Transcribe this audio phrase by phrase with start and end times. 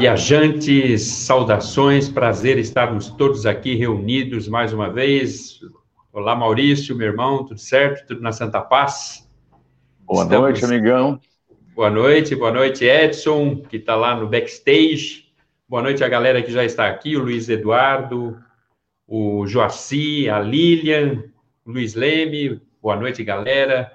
[0.00, 5.60] Viajantes, saudações, prazer estarmos todos aqui reunidos mais uma vez.
[6.10, 8.06] Olá, Maurício, meu irmão, tudo certo?
[8.06, 9.28] Tudo na Santa Paz?
[10.06, 10.48] Boa Estamos...
[10.48, 11.20] noite, amigão.
[11.74, 15.26] Boa noite, boa noite, Edson, que está lá no backstage.
[15.68, 18.38] Boa noite a galera que já está aqui, o Luiz Eduardo,
[19.06, 21.24] o Joaci, a Lilian,
[21.62, 22.58] o Luiz Leme.
[22.80, 23.92] Boa noite, galera.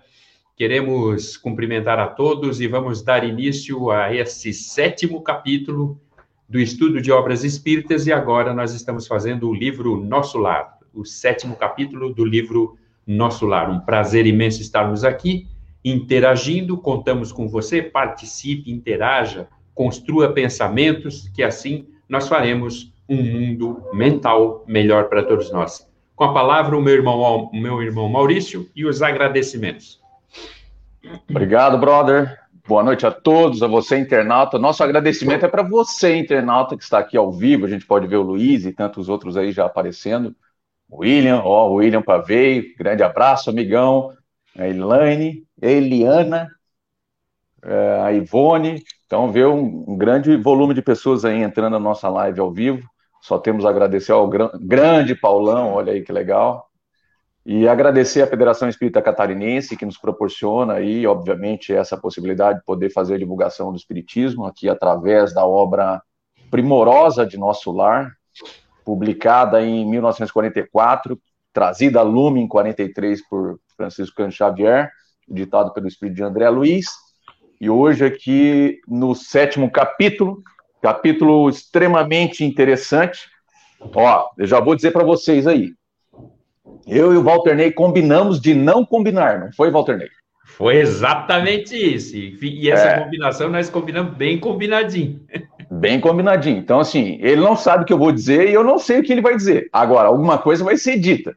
[0.55, 5.99] Queremos cumprimentar a todos e vamos dar início a esse sétimo capítulo
[6.47, 11.03] do estudo de obras espíritas e agora nós estamos fazendo o livro Nosso Lar, o
[11.03, 13.69] sétimo capítulo do livro Nosso Lar.
[13.69, 15.45] Um prazer imenso estarmos aqui
[15.83, 24.63] interagindo, contamos com você, participe, interaja, construa pensamentos, que assim nós faremos um mundo mental
[24.65, 25.85] melhor para todos nós.
[26.15, 30.04] Com a palavra, o meu irmão, o meu irmão Maurício e os agradecimentos.
[31.29, 32.39] Obrigado, brother.
[32.67, 34.57] Boa noite a todos, a você, internauta.
[34.57, 37.65] Nosso agradecimento é para você, internauta, que está aqui ao vivo.
[37.65, 40.35] A gente pode ver o Luiz e tantos outros aí já aparecendo.
[40.91, 44.13] William, ó, o William Pavei, grande abraço, amigão.
[44.57, 46.49] A Elaine, a Eliana,
[47.63, 48.83] é, a Ivone.
[49.05, 52.87] Então, vê um, grande volume de pessoas aí entrando na nossa live ao vivo.
[53.21, 56.69] Só temos a agradecer ao gran, grande Paulão, olha aí que legal.
[57.45, 62.89] E agradecer à Federação Espírita Catarinense, que nos proporciona aí, obviamente, essa possibilidade de poder
[62.89, 66.01] fazer a divulgação do Espiritismo aqui através da obra
[66.49, 68.11] primorosa de Nosso Lar,
[68.83, 71.19] publicada em 1944,
[71.53, 74.89] trazida a lume em 43 por Francisco Cândido Xavier,
[75.29, 76.87] ditado pelo Espírito de André Luiz,
[77.61, 80.41] e hoje aqui no sétimo capítulo,
[80.81, 83.29] capítulo extremamente interessante.
[83.93, 85.73] Ó, eu já vou dizer para vocês aí,
[86.87, 90.09] eu e o Walter Ney combinamos de não combinar, não foi, Walter Ney?
[90.45, 92.15] Foi exatamente isso.
[92.15, 92.99] E essa é.
[92.99, 95.19] combinação nós combinamos bem combinadinho.
[95.69, 96.59] Bem combinadinho.
[96.59, 99.03] Então, assim, ele não sabe o que eu vou dizer e eu não sei o
[99.03, 99.67] que ele vai dizer.
[99.73, 101.35] Agora, alguma coisa vai ser dita.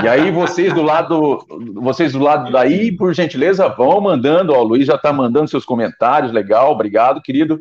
[0.00, 4.52] E aí, vocês do lado, vocês do lado daí, por gentileza, vão mandando.
[4.52, 7.60] Ó, o Luiz já está mandando seus comentários, legal, obrigado, querido.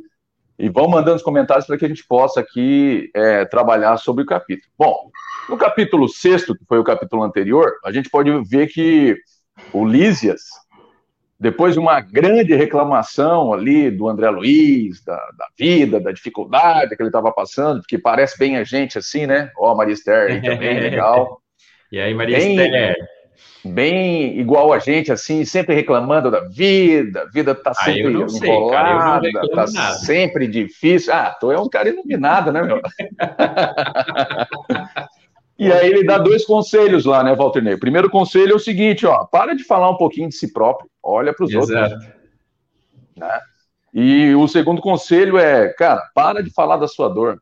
[0.57, 4.25] E vão mandando os comentários para que a gente possa aqui é, trabalhar sobre o
[4.25, 4.71] capítulo.
[4.77, 5.11] Bom,
[5.49, 9.17] no capítulo 6, que foi o capítulo anterior, a gente pode ver que
[9.71, 10.41] o Lísias,
[11.39, 17.01] depois de uma grande reclamação ali do André Luiz, da, da vida, da dificuldade que
[17.01, 19.51] ele estava passando, que parece bem a gente assim, né?
[19.57, 21.41] Ó, a Maria Esther aí também, legal.
[21.91, 22.95] E aí, Maria bem, Esther?
[23.65, 28.27] Bem igual a gente, assim, sempre reclamando da vida, a vida tá ah, sempre ah,
[28.27, 29.95] sei, enrolada, cara, tá nada.
[29.99, 31.13] sempre difícil.
[31.13, 32.81] Ah, tu é um cara iluminado, né, meu?
[35.57, 37.75] E aí ele dá dois conselhos lá, né, Walter Ney?
[37.75, 40.89] O primeiro conselho é o seguinte, ó, para de falar um pouquinho de si próprio,
[41.01, 41.93] olha para os outros.
[43.15, 43.41] Né?
[43.93, 47.41] E o segundo conselho é, cara, para de falar da sua dor.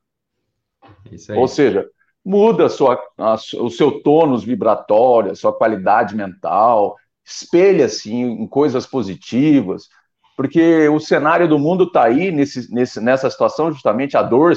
[1.36, 1.88] Ou seja,
[2.24, 6.96] muda a sua, a, o seu tônus vibratório, a sua qualidade mental,
[7.26, 9.88] espelha-se em, em, coisas positivas,
[10.38, 14.54] porque o cenário do mundo está aí nesse, nesse, nessa situação, justamente a dor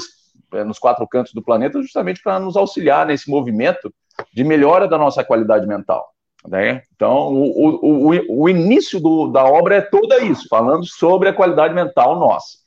[0.53, 3.93] é, nos quatro cantos do planeta, justamente para nos auxiliar nesse movimento
[4.33, 6.05] de melhora da nossa qualidade mental.
[6.47, 6.83] Né?
[6.95, 11.73] Então, o, o, o início do, da obra é toda isso, falando sobre a qualidade
[11.73, 12.59] mental nossa.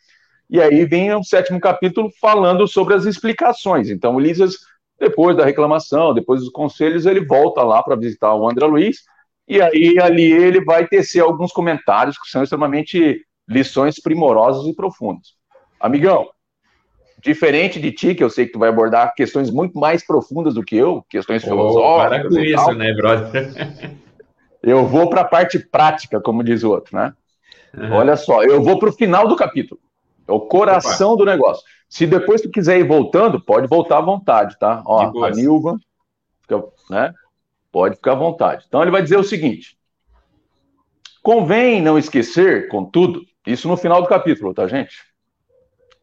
[0.50, 3.90] E aí vem o sétimo capítulo falando sobre as explicações.
[3.90, 4.56] Então, Ulisses,
[4.98, 9.02] depois da reclamação, depois dos conselhos, ele volta lá para visitar o André Luiz,
[9.46, 15.28] e aí ali ele vai tecer alguns comentários que são extremamente lições primorosas e profundas.
[15.80, 16.28] Amigão,
[17.22, 20.62] diferente de ti, que eu sei que tu vai abordar questões muito mais profundas do
[20.62, 22.20] que eu, questões oh, filosóficas.
[22.20, 22.74] Para com isso, tal.
[22.74, 23.96] né, brother?
[24.62, 27.14] Eu vou para a parte prática, como diz o outro, né?
[27.76, 27.92] Uhum.
[27.92, 29.80] Olha só, eu vou para o final do capítulo.
[30.26, 31.24] É o coração Opa.
[31.24, 31.64] do negócio.
[31.88, 34.82] Se depois tu quiser ir voltando, pode voltar à vontade, tá?
[34.84, 35.78] Ó, a Nilva,
[36.42, 37.14] fica, né?
[37.72, 38.64] Pode ficar à vontade.
[38.68, 39.78] Então ele vai dizer o seguinte:
[41.22, 45.08] convém não esquecer, contudo, isso no final do capítulo, tá, gente?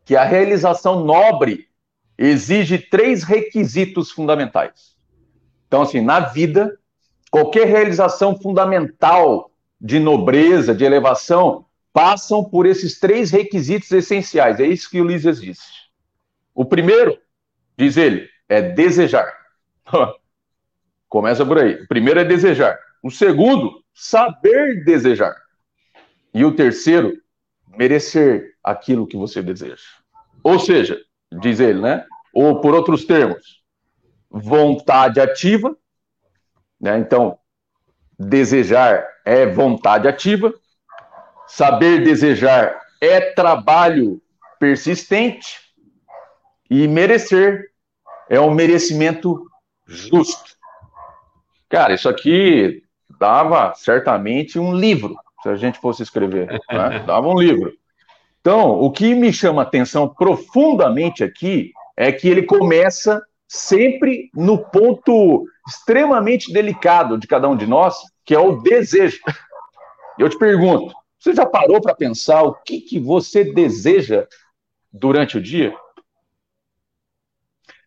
[0.05, 1.67] que a realização nobre
[2.17, 4.95] exige três requisitos fundamentais.
[5.67, 6.77] Então, assim, na vida,
[7.31, 11.64] qualquer realização fundamental de nobreza, de elevação,
[11.95, 14.59] passam por esses três requisitos essenciais.
[14.59, 15.63] É isso que Lísias disse.
[16.53, 17.18] O primeiro,
[17.77, 19.33] diz ele, é desejar.
[21.07, 21.75] Começa por aí.
[21.75, 22.77] O primeiro é desejar.
[23.01, 25.33] O segundo, saber desejar.
[26.33, 27.13] E o terceiro,
[27.77, 29.77] merecer aquilo que você deseja.
[30.44, 31.00] Ou seja,
[31.39, 32.06] diz ele, né?
[32.33, 33.63] Ou por outros termos,
[34.30, 35.74] vontade ativa,
[36.77, 36.98] né?
[36.98, 37.39] Então,
[38.19, 40.53] desejar é vontade ativa,
[41.47, 44.21] saber desejar é trabalho
[44.59, 45.59] persistente
[46.69, 47.65] e merecer
[48.30, 49.45] é um merecimento
[49.86, 50.56] justo.
[51.69, 52.83] Cara, isso aqui
[53.19, 56.47] dava certamente um livro, se a gente fosse escrever.
[56.47, 57.00] Né?
[57.06, 57.74] Dava um livro.
[58.41, 65.45] Então, o que me chama atenção profundamente aqui é que ele começa sempre no ponto
[65.68, 69.19] extremamente delicado de cada um de nós, que é o desejo.
[70.19, 70.94] Eu te pergunto,
[71.25, 74.27] você já parou para pensar o que, que você deseja
[74.94, 75.75] durante o dia?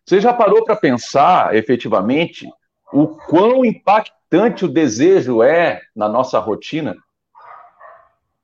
[0.05, 2.49] Você já parou para pensar efetivamente
[2.91, 6.97] o quão impactante o desejo é na nossa rotina?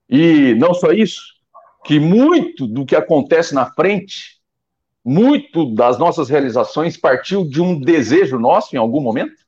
[0.09, 1.23] E não só isso,
[1.83, 4.39] que muito do que acontece na frente,
[5.03, 9.44] muito das nossas realizações partiu de um desejo nosso em algum momento?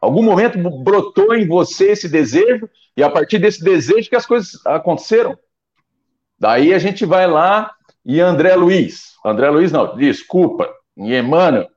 [0.00, 4.64] Algum momento brotou em você esse desejo e a partir desse desejo que as coisas
[4.66, 5.38] aconteceram.
[6.38, 11.68] Daí a gente vai lá e André Luiz, André Luiz não, desculpa, em Emmanuel,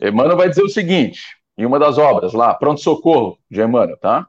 [0.00, 1.20] Emmanuel vai dizer o seguinte,
[1.56, 4.26] em uma das obras lá, Pronto Socorro, de Emmanuel, tá?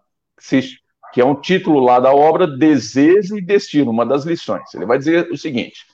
[1.11, 4.73] Que é um título lá da obra Desejo e Destino, uma das lições.
[4.73, 5.85] Ele vai dizer o seguinte: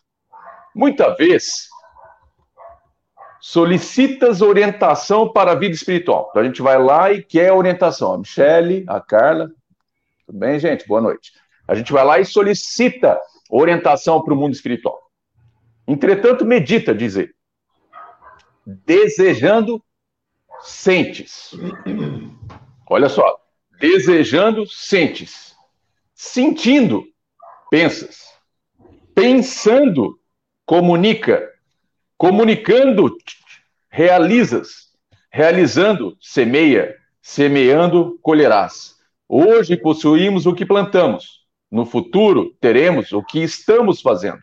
[0.76, 1.70] muita vez
[3.42, 6.28] solicitas orientação para a vida espiritual.
[6.30, 8.14] Então a gente vai lá e quer orientação.
[8.14, 9.52] A Michele, a Carla,
[10.26, 10.88] tudo bem, gente?
[10.88, 11.34] Boa noite.
[11.68, 14.98] A gente vai lá e solicita orientação para o mundo espiritual.
[15.88, 17.34] Entretanto, medita, diz ele.
[18.66, 19.84] Desejando,
[20.62, 21.52] sentes.
[22.90, 23.38] Olha só.
[23.80, 25.56] Desejando, sentes.
[26.14, 27.04] Sentindo,
[27.70, 28.32] pensas.
[29.16, 30.20] Pensando,
[30.66, 31.51] comunica.
[32.22, 33.18] Comunicando,
[33.90, 34.92] realizas.
[35.32, 36.96] Realizando, semeia.
[37.20, 38.94] Semeando, colherás.
[39.28, 41.48] Hoje possuímos o que plantamos.
[41.72, 44.38] No futuro, teremos o que estamos fazendo.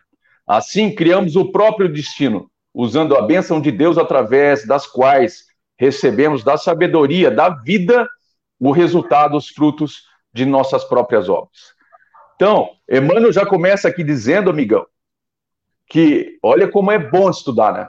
[0.45, 5.45] Assim, criamos o próprio destino, usando a bênção de Deus através das quais
[5.79, 8.09] recebemos da sabedoria, da vida,
[8.59, 10.03] o resultado, os frutos
[10.35, 11.75] de nossas próprias obras.
[12.35, 14.85] Então, Emmanuel já começa aqui dizendo, amigão,
[15.89, 17.89] que olha como é bom estudar, né?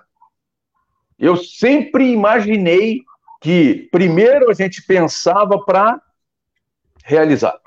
[1.18, 3.02] Eu sempre imaginei
[3.42, 6.02] que primeiro a gente pensava para
[7.04, 7.60] realizar.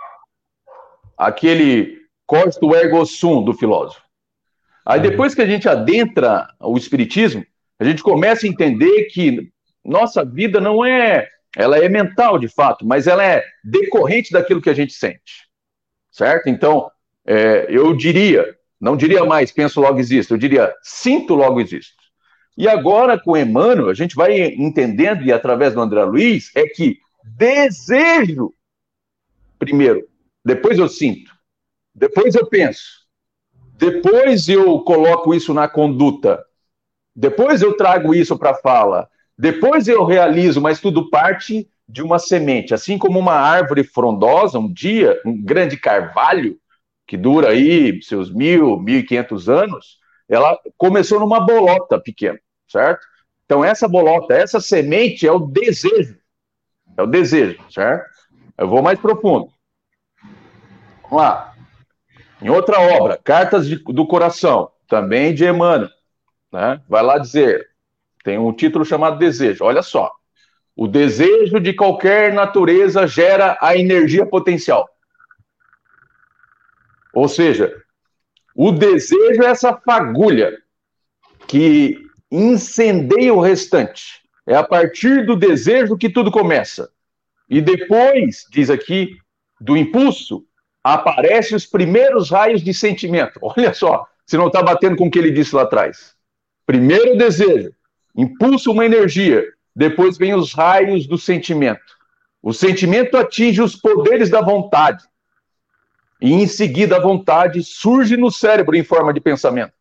[1.17, 4.03] Aquele cogito ergo sum do filósofo.
[4.87, 5.09] Aí uhum.
[5.09, 7.45] depois que a gente adentra o espiritismo,
[7.79, 9.53] a gente começa a entender que
[9.85, 14.71] nossa vida não é, ela é mental de fato, mas ela é decorrente daquilo que
[14.71, 15.49] a gente sente,
[16.11, 16.49] certo?
[16.49, 16.91] Então,
[17.27, 22.03] é, eu diria, não diria mais penso logo existo, eu diria sinto logo existo.
[22.59, 26.99] E agora com Emmanuel, a gente vai entendendo e através do André Luiz é que
[27.25, 28.53] desejo
[29.59, 30.07] primeiro,
[30.45, 31.31] depois eu sinto,
[31.95, 33.03] depois eu penso,
[33.83, 36.45] depois eu coloco isso na conduta.
[37.15, 39.09] Depois eu trago isso para a fala.
[39.37, 42.73] Depois eu realizo, mas tudo parte de uma semente.
[42.73, 46.59] Assim como uma árvore frondosa, um dia, um grande carvalho,
[47.13, 53.07] que dura aí seus mil, mil e quinhentos anos, ela começou numa bolota pequena, certo?
[53.45, 56.17] Então, essa bolota, essa semente é o desejo.
[56.97, 58.07] É o desejo, certo?
[58.57, 59.53] Eu vou mais profundo.
[61.03, 61.53] Vamos lá.
[62.41, 65.91] Em outra obra, Cartas de, do Coração, também de Emmanuel,
[66.51, 66.81] né?
[66.89, 67.69] vai lá dizer,
[68.25, 69.63] tem um título chamado Desejo.
[69.65, 70.11] Olha só.
[70.75, 74.89] O desejo de qualquer natureza gera a energia potencial.
[77.15, 77.75] Ou seja,
[78.55, 80.59] o desejo é essa fagulha
[81.47, 81.99] que
[82.31, 84.23] incendeia o restante.
[84.47, 86.91] É a partir do desejo que tudo começa.
[87.49, 89.17] E depois, diz aqui,
[89.61, 90.45] do impulso,
[90.83, 93.39] aparecem os primeiros raios de sentimento.
[93.43, 96.15] Olha só, se não está batendo com o que ele disse lá atrás.
[96.67, 97.73] Primeiro o desejo,
[98.17, 101.81] impulsa uma energia, depois vem os raios do sentimento.
[102.43, 105.05] O sentimento atinge os poderes da vontade.
[106.23, 109.73] E em seguida a vontade surge no cérebro em forma de pensamento.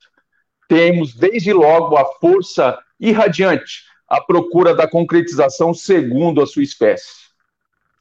[0.68, 7.14] Temos desde logo a força irradiante, a procura da concretização segundo a sua espécie.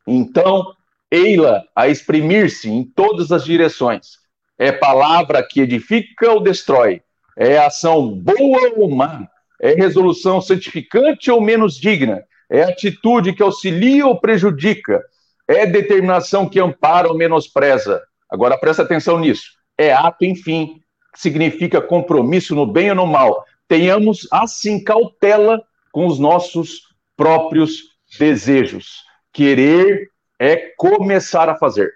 [0.07, 0.75] Então,
[1.11, 4.19] ei-la a exprimir-se em todas as direções.
[4.59, 7.03] É palavra que edifica ou destrói.
[7.37, 9.29] É ação boa ou má.
[9.61, 12.25] É resolução santificante ou menos digna.
[12.49, 15.05] É atitude que auxilia ou prejudica.
[15.47, 18.03] É determinação que ampara ou menospreza.
[18.31, 19.51] Agora presta atenção nisso.
[19.77, 20.81] É ato, enfim,
[21.15, 23.45] significa compromisso no bem ou no mal.
[23.67, 26.83] Tenhamos, assim, cautela com os nossos
[27.17, 29.05] próprios desejos.
[29.33, 31.93] Querer é começar a fazer.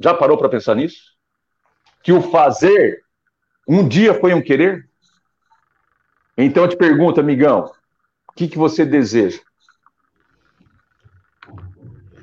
[0.00, 1.14] Já parou para pensar nisso?
[2.02, 3.02] Que o fazer
[3.68, 4.88] Um dia foi um querer?
[6.38, 7.72] Então eu te pergunto, amigão,
[8.30, 9.40] o que, que você deseja?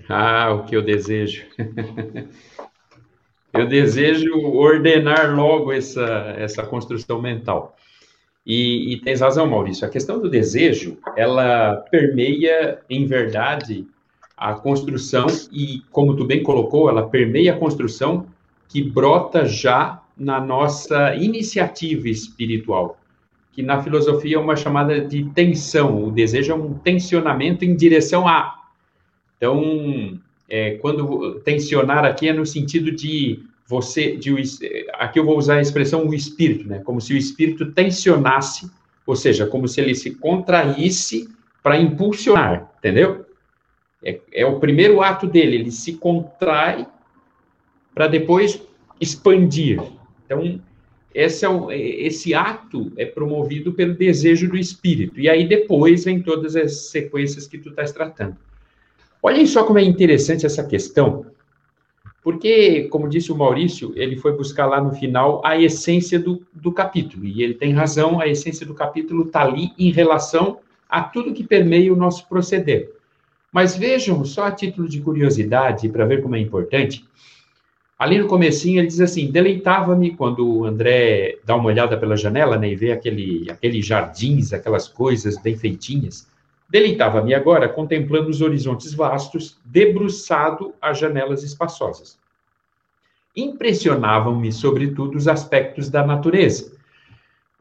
[0.07, 1.45] Ah, o que eu desejo.
[3.53, 7.75] eu desejo ordenar logo essa, essa construção mental.
[8.45, 9.85] E, e tens razão, Maurício.
[9.85, 13.87] A questão do desejo, ela permeia, em verdade,
[14.35, 18.25] a construção e, como tu bem colocou, ela permeia a construção
[18.67, 22.97] que brota já na nossa iniciativa espiritual,
[23.51, 26.03] que na filosofia é uma chamada de tensão.
[26.03, 28.61] O desejo é um tensionamento em direção a.
[29.37, 30.19] Então,
[30.53, 34.35] é, quando tensionar aqui é no sentido de você, de,
[34.93, 36.79] aqui eu vou usar a expressão o espírito, né?
[36.83, 38.69] Como se o espírito tensionasse,
[39.03, 41.27] ou seja, como se ele se contraísse
[41.63, 43.25] para impulsionar, entendeu?
[44.03, 46.85] É, é o primeiro ato dele, ele se contrai
[47.95, 48.61] para depois
[49.01, 49.81] expandir.
[50.23, 50.61] Então,
[51.15, 55.19] esse, é o, esse ato é promovido pelo desejo do espírito.
[55.19, 58.37] E aí depois vem todas as sequências que tu estás tratando.
[59.25, 61.25] Olhem só como é interessante essa questão,
[62.21, 66.73] porque, como disse o Maurício, ele foi buscar lá no final a essência do, do
[66.73, 67.25] capítulo.
[67.25, 71.43] E ele tem razão, a essência do capítulo está ali em relação a tudo que
[71.43, 72.91] permeia o nosso proceder.
[73.49, 77.05] Mas vejam, só a título de curiosidade, para ver como é importante,
[77.97, 82.57] ali no comecinho ele diz assim, deleitava-me quando o André dá uma olhada pela janela,
[82.57, 86.27] né, e vê aquele, aqueles jardins, aquelas coisas bem feitinhas,
[86.73, 92.19] deleitava-me agora contemplando os horizontes vastos, debruçado a janelas espaçosas.
[93.35, 96.73] Impressionavam-me, sobretudo, os aspectos da natureza,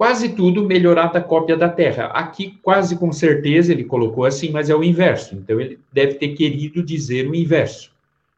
[0.03, 2.07] Quase tudo melhorada cópia da Terra.
[2.07, 5.37] Aqui, quase com certeza, ele colocou assim, mas é o inverso.
[5.37, 7.93] Então, ele deve ter querido dizer o inverso.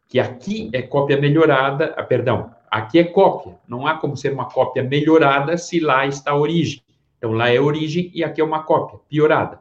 [0.07, 3.55] Que aqui é cópia melhorada, ah, perdão, aqui é cópia.
[3.67, 6.83] Não há como ser uma cópia melhorada se lá está a origem.
[7.17, 9.59] Então, lá é a origem e aqui é uma cópia piorada.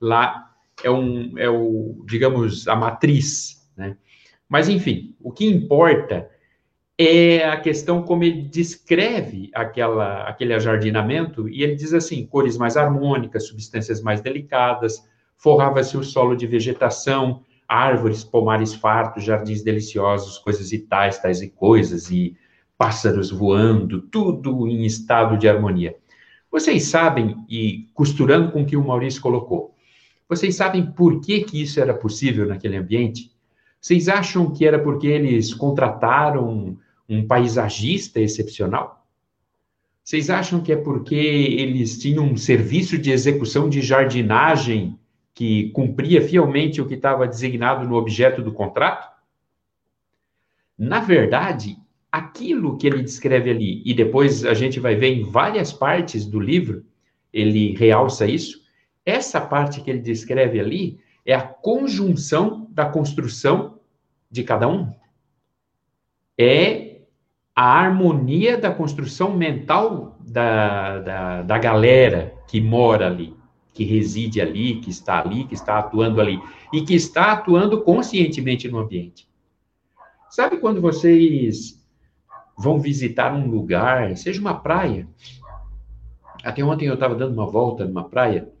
[0.00, 0.51] Lá
[0.82, 3.96] é, um, é o, digamos, a matriz, né?
[4.48, 6.28] Mas, enfim, o que importa
[6.98, 12.76] é a questão como ele descreve aquela, aquele ajardinamento, e ele diz assim: cores mais
[12.76, 15.02] harmônicas, substâncias mais delicadas,
[15.36, 21.48] forrava-se o solo de vegetação, árvores, pomares fartos, jardins deliciosos, coisas e tais, tais e
[21.48, 22.36] coisas, e
[22.76, 25.96] pássaros voando, tudo em estado de harmonia.
[26.50, 29.74] Vocês sabem, e costurando com o que o Maurício colocou,
[30.32, 33.30] vocês sabem por que, que isso era possível naquele ambiente?
[33.78, 39.06] Vocês acham que era porque eles contrataram um paisagista excepcional?
[40.02, 44.98] Vocês acham que é porque eles tinham um serviço de execução de jardinagem
[45.34, 49.14] que cumpria fielmente o que estava designado no objeto do contrato?
[50.78, 51.76] Na verdade,
[52.10, 56.40] aquilo que ele descreve ali, e depois a gente vai ver em várias partes do
[56.40, 56.86] livro,
[57.30, 58.61] ele realça isso.
[59.04, 63.78] Essa parte que ele descreve ali é a conjunção da construção
[64.30, 64.92] de cada um.
[66.38, 67.02] É
[67.54, 73.36] a harmonia da construção mental da, da, da galera que mora ali,
[73.74, 76.40] que reside ali, que está ali, que está atuando ali,
[76.72, 79.28] e que está atuando conscientemente no ambiente.
[80.30, 81.78] Sabe quando vocês
[82.56, 85.06] vão visitar um lugar, seja uma praia?
[86.42, 88.51] Até ontem eu estava dando uma volta numa praia,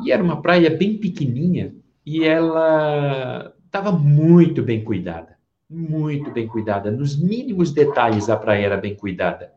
[0.00, 1.74] e era uma praia bem pequenininha,
[2.04, 5.36] e ela estava muito bem cuidada
[5.68, 9.52] muito bem cuidada, nos mínimos detalhes a praia era bem cuidada.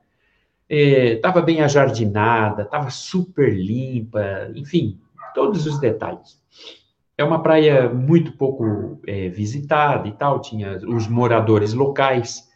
[0.67, 4.99] Estava é, bem ajardinada, estava super limpa, enfim,
[5.33, 6.39] todos os detalhes.
[7.17, 12.47] É uma praia muito pouco é, visitada e tal, tinha os moradores locais.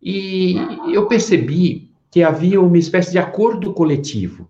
[0.00, 0.56] E
[0.92, 4.48] eu percebi que havia uma espécie de acordo coletivo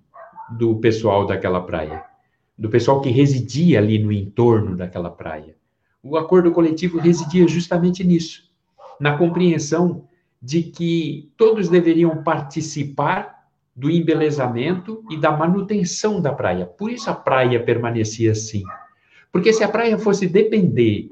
[0.51, 2.03] do pessoal daquela praia,
[2.63, 5.57] do pessoal que residia ali no entorno daquela praia.
[6.01, 8.45] O acordo coletivo residia justamente nisso,
[9.01, 10.05] na compreensão
[10.41, 16.65] de que todos deveriam participar do embelezamento e da manutenção da praia.
[16.65, 18.63] Por isso a praia permanecia assim.
[19.33, 21.09] Porque se a praia fosse depender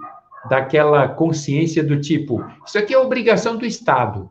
[0.49, 4.31] daquela consciência do tipo, isso aqui é obrigação do Estado,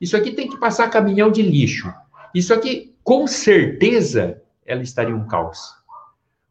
[0.00, 1.94] isso aqui tem que passar caminhão de lixo,
[2.34, 5.76] isso aqui, com certeza, ela estaria um caos.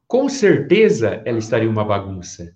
[0.08, 2.56] Com certeza, ela estaria uma bagunça.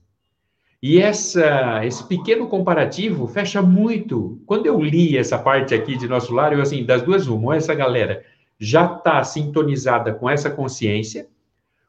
[0.82, 4.42] E essa, esse pequeno comparativo fecha muito.
[4.46, 7.54] Quando eu li essa parte aqui de nosso lar, eu assim, das duas uma, ou
[7.54, 8.24] essa galera
[8.58, 11.28] já está sintonizada com essa consciência,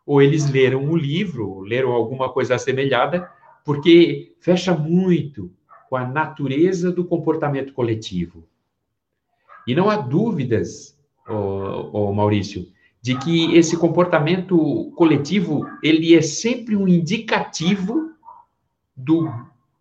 [0.06, 3.30] ou eles leram o um livro, leram alguma coisa assemelhada,
[3.64, 5.52] porque fecha muito
[5.88, 8.44] com a natureza do comportamento coletivo.
[9.66, 10.98] E não há dúvidas
[11.28, 12.66] o Maurício,
[13.02, 18.10] de que esse comportamento coletivo ele é sempre um indicativo
[18.94, 19.32] do,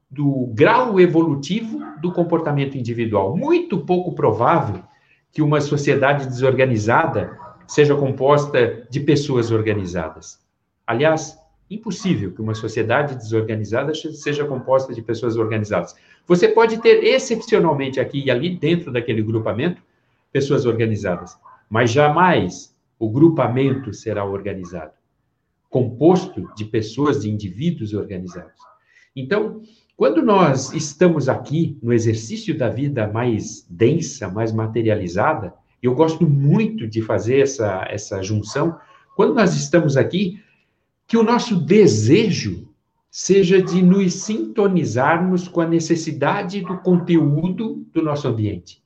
[0.09, 3.35] do grau evolutivo do comportamento individual.
[3.35, 4.83] Muito pouco provável
[5.31, 10.39] que uma sociedade desorganizada seja composta de pessoas organizadas.
[10.87, 11.37] Aliás,
[11.69, 15.95] impossível que uma sociedade desorganizada seja composta de pessoas organizadas.
[16.25, 19.81] Você pode ter excepcionalmente aqui e ali dentro daquele grupamento
[20.31, 21.37] pessoas organizadas,
[21.69, 24.91] mas jamais o grupamento será organizado,
[25.69, 28.61] composto de pessoas, de indivíduos organizados.
[29.15, 29.61] Então,
[29.95, 36.85] quando nós estamos aqui no exercício da vida mais densa, mais materializada, eu gosto muito
[36.85, 38.77] de fazer essa, essa junção,
[39.15, 40.41] quando nós estamos aqui,
[41.07, 42.67] que o nosso desejo
[43.09, 48.83] seja de nos sintonizarmos com a necessidade do conteúdo do nosso ambiente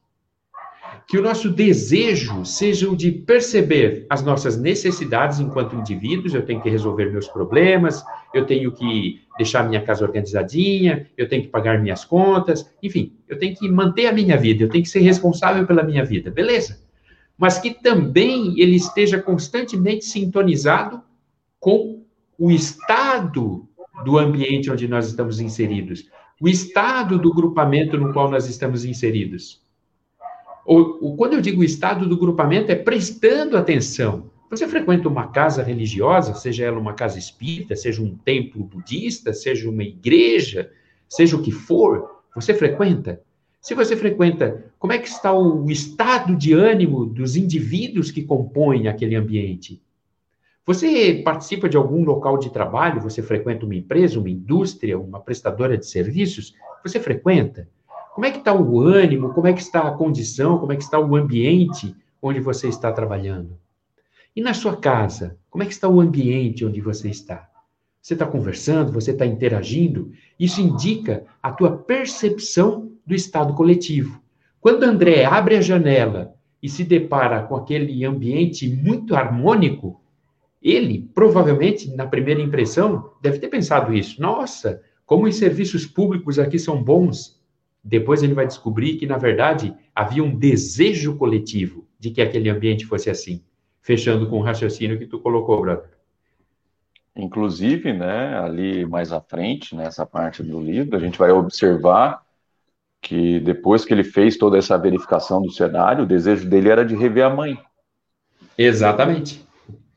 [1.07, 6.62] que o nosso desejo seja o de perceber as nossas necessidades enquanto indivíduos, eu tenho
[6.62, 11.81] que resolver meus problemas, eu tenho que deixar minha casa organizadinha, eu tenho que pagar
[11.81, 15.65] minhas contas, enfim, eu tenho que manter a minha vida, eu tenho que ser responsável
[15.65, 16.81] pela minha vida, beleza?
[17.38, 21.01] Mas que também ele esteja constantemente sintonizado
[21.60, 22.03] com
[22.38, 23.67] o estado
[24.05, 26.10] do ambiente onde nós estamos inseridos,
[26.41, 29.62] o estado do grupamento no qual nós estamos inseridos.
[30.65, 34.32] O, quando eu digo estado do grupamento, é prestando atenção.
[34.50, 39.70] Você frequenta uma casa religiosa, seja ela uma casa espírita, seja um templo budista, seja
[39.70, 40.72] uma igreja,
[41.10, 43.22] seja o que for, você frequenta?
[43.62, 48.87] Se você frequenta, como é que está o estado de ânimo dos indivíduos que compõem
[48.87, 49.81] aquele ambiente?
[50.66, 53.01] Você participa de algum local de trabalho?
[53.01, 56.53] Você frequenta uma empresa, uma indústria, uma prestadora de serviços?
[56.83, 57.68] Você frequenta?
[58.13, 59.33] Como é que está o ânimo?
[59.33, 60.59] Como é que está a condição?
[60.59, 63.57] Como é que está o ambiente onde você está trabalhando?
[64.35, 67.49] E na sua casa, como é que está o ambiente onde você está?
[67.99, 70.11] Você está conversando, você está interagindo?
[70.39, 74.21] Isso indica a tua percepção do estado coletivo.
[74.61, 79.99] Quando André abre a janela e se depara com aquele ambiente muito harmônico,
[80.61, 84.21] ele provavelmente, na primeira impressão, deve ter pensado isso.
[84.21, 87.41] Nossa, como os serviços públicos aqui são bons.
[87.83, 92.85] Depois ele vai descobrir que, na verdade, havia um desejo coletivo de que aquele ambiente
[92.85, 93.43] fosse assim.
[93.81, 95.89] Fechando com o raciocínio que tu colocou, brother.
[97.15, 102.24] Inclusive, né, ali mais à frente, nessa parte do livro, a gente vai observar
[103.01, 106.96] que depois que ele fez toda essa verificação do cenário, o desejo dele era de
[106.96, 107.59] rever a mãe.
[108.57, 109.46] Exatamente.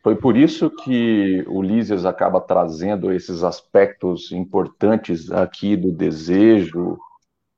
[0.03, 6.99] Foi por isso que o Lísias acaba trazendo esses aspectos importantes aqui do desejo,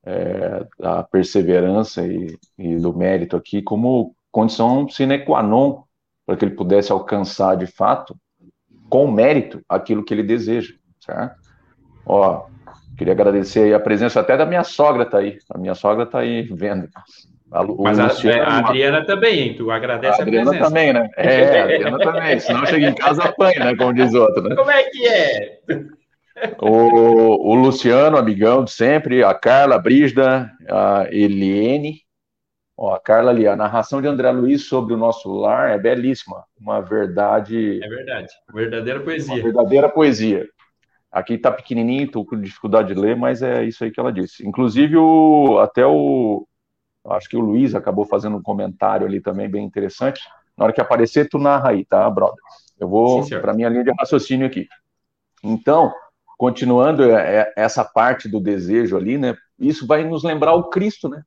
[0.04, 5.82] é, da perseverança e, e, do mérito aqui como condição sine qua non
[6.24, 8.14] para que ele pudesse alcançar de fato,
[8.90, 11.36] com mérito, aquilo que ele deseja, certo?
[12.04, 12.46] Ó,
[12.96, 16.42] queria agradecer a presença até da minha sogra tá aí, a minha sogra tá aí
[16.42, 16.88] vendo.
[17.50, 19.54] A, Mas a, é, a, Adriana também, hein?
[19.56, 20.68] Tu agradece a, Adriana a presença.
[20.68, 21.10] também, né?
[21.16, 23.76] É, a Adriana também, senão chega em casa apanha, né?
[23.76, 24.54] Como diz outro, né?
[24.54, 25.58] Como é que é?
[26.60, 32.02] O, o, Luciano, amigão de sempre, a Carla, a Brígida, a Eliene.
[32.76, 36.44] Ó, a Carla ali, a narração de André Luiz sobre o nosso lar é belíssima.
[36.60, 37.82] Uma verdade.
[37.82, 38.28] É verdade.
[38.52, 39.34] Verdadeira poesia.
[39.34, 40.48] Uma verdadeira poesia.
[41.10, 44.46] Aqui está pequenininho, estou com dificuldade de ler, mas é isso aí que ela disse.
[44.46, 46.46] Inclusive, o, até o.
[47.06, 50.20] Acho que o Luiz acabou fazendo um comentário ali também bem interessante.
[50.56, 52.36] Na hora que aparecer, tu narra aí, tá, brother?
[52.78, 54.68] Eu vou para minha linha de raciocínio aqui.
[55.42, 55.92] Então,
[56.38, 59.36] continuando é, é, essa parte do desejo ali, né?
[59.58, 61.22] Isso vai nos lembrar o Cristo, né?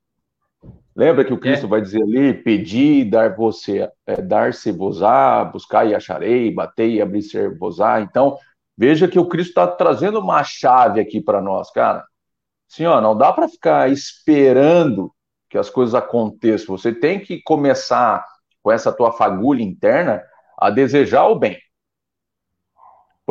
[0.96, 1.70] Lembra que o Cristo é.
[1.70, 8.00] vai dizer ali, pedir, dar você, é, dar-se-vos-á, buscar e acharei, bater e abrir-se-vos-á.
[8.00, 8.38] Então,
[8.78, 12.06] veja que o Cristo está trazendo uma chave aqui para nós, cara.
[12.68, 15.14] Sim, ó, não dá para ficar esperando
[15.50, 16.78] que as coisas aconteçam.
[16.78, 18.26] Você tem que começar
[18.64, 20.24] com essa tua fagulha interna
[20.58, 21.58] a desejar o bem.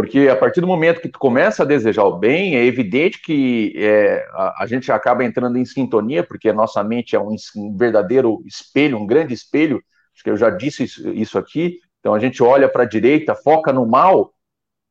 [0.00, 3.74] Porque a partir do momento que tu começa a desejar o bem, é evidente que
[3.76, 7.76] é, a, a, gente acaba entrando em sintonia, porque a nossa mente é um, um,
[7.76, 9.82] verdadeiro espelho, um grande espelho.
[10.14, 11.76] Acho que eu já disse isso, isso aqui.
[11.98, 14.32] Então a gente olha para a direita, foca no mal.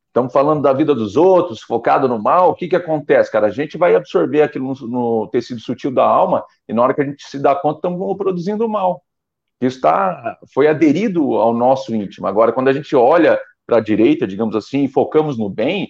[0.10, 2.52] Estamos falando da vida dos outros, focado no mal.
[2.52, 3.48] O que, que acontece, cara?
[3.48, 7.02] A gente vai absorver aquilo no, no tecido sutil da alma, e na hora que
[7.02, 9.02] a gente se dá conta, estamos produzindo mal.
[9.60, 12.28] Isso tá, foi aderido ao nosso íntimo.
[12.28, 13.40] Agora, quando a gente olha
[13.70, 15.90] para a direita, digamos assim, e focamos no bem,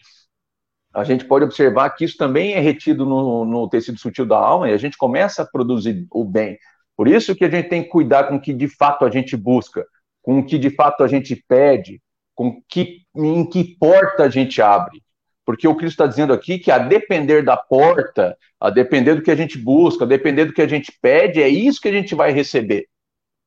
[0.94, 4.70] a gente pode observar que isso também é retido no, no, tecido sutil da alma
[4.70, 6.58] e a gente começa a produzir o bem.
[6.98, 9.38] Por isso que a gente tem que cuidar com o que de fato a gente
[9.38, 9.86] busca,
[10.22, 12.02] com o que de fato a gente pede,
[12.36, 15.02] com que, em que porta a gente abre.
[15.46, 19.32] Porque o Cristo está dizendo aqui que a depender da porta, a depender do que
[19.32, 22.13] a gente busca, a depender do que a gente pede, é isso que a gente
[22.13, 22.88] vai receber.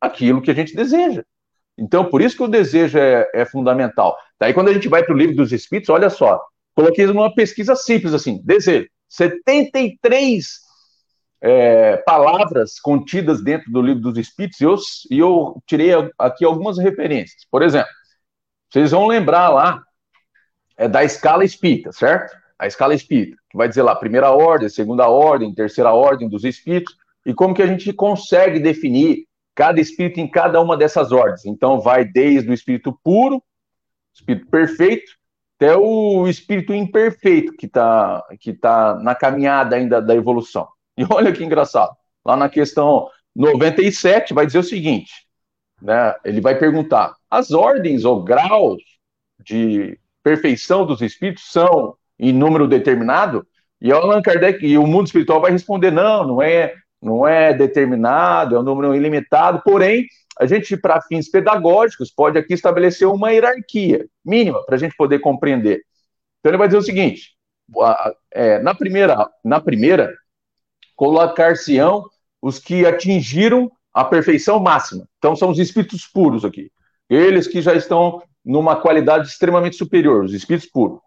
[0.01, 1.23] Aquilo que a gente deseja.
[1.83, 4.17] Então, por isso que o desejo é, é fundamental.
[4.39, 6.41] Daí, quando a gente vai para o livro dos Espíritos, olha só,
[6.77, 8.87] coloquei numa pesquisa simples assim: desejo.
[9.09, 10.47] 73
[11.41, 14.77] é, palavras contidas dentro do livro dos Espíritos, e eu,
[15.11, 17.43] e eu tirei aqui algumas referências.
[17.51, 17.91] Por exemplo,
[18.71, 19.83] vocês vão lembrar lá
[20.77, 22.35] é da escala espírita, certo?
[22.59, 26.97] A escala espírita, que vai dizer lá primeira ordem, segunda ordem, terceira ordem dos espíritos,
[27.27, 31.45] e como que a gente consegue definir cada espírito em cada uma dessas ordens.
[31.45, 33.43] Então, vai desde o espírito puro,
[34.15, 35.13] espírito perfeito,
[35.57, 40.69] até o espírito imperfeito, que está que tá na caminhada ainda da evolução.
[40.95, 45.27] E olha que engraçado, lá na questão 97, vai dizer o seguinte:
[45.81, 48.83] né, ele vai perguntar, as ordens ou graus
[49.43, 53.47] de perfeição dos espíritos são em número determinado?
[53.81, 58.55] E Allan Kardec e o mundo espiritual vai responder: não, não é não é determinado,
[58.55, 60.07] é um número ilimitado, porém,
[60.39, 65.19] a gente, para fins pedagógicos, pode aqui estabelecer uma hierarquia mínima para a gente poder
[65.19, 65.83] compreender.
[66.41, 67.33] Então ele vai dizer o seguinte:
[68.33, 70.15] é, na primeira, na primeira,
[70.97, 72.05] colocar-se-ão
[72.41, 75.07] os que atingiram a perfeição máxima.
[75.19, 76.71] Então são os espíritos puros aqui.
[77.11, 80.99] Eles que já estão numa qualidade extremamente superior, os espíritos puros.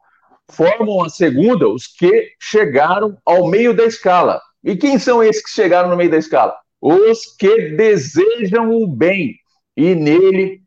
[0.52, 5.52] Formam a segunda os que chegaram ao meio da escala, e quem são esses que
[5.52, 6.58] chegaram no meio da escala?
[6.82, 9.36] Os que desejam o bem
[9.78, 10.62] e nele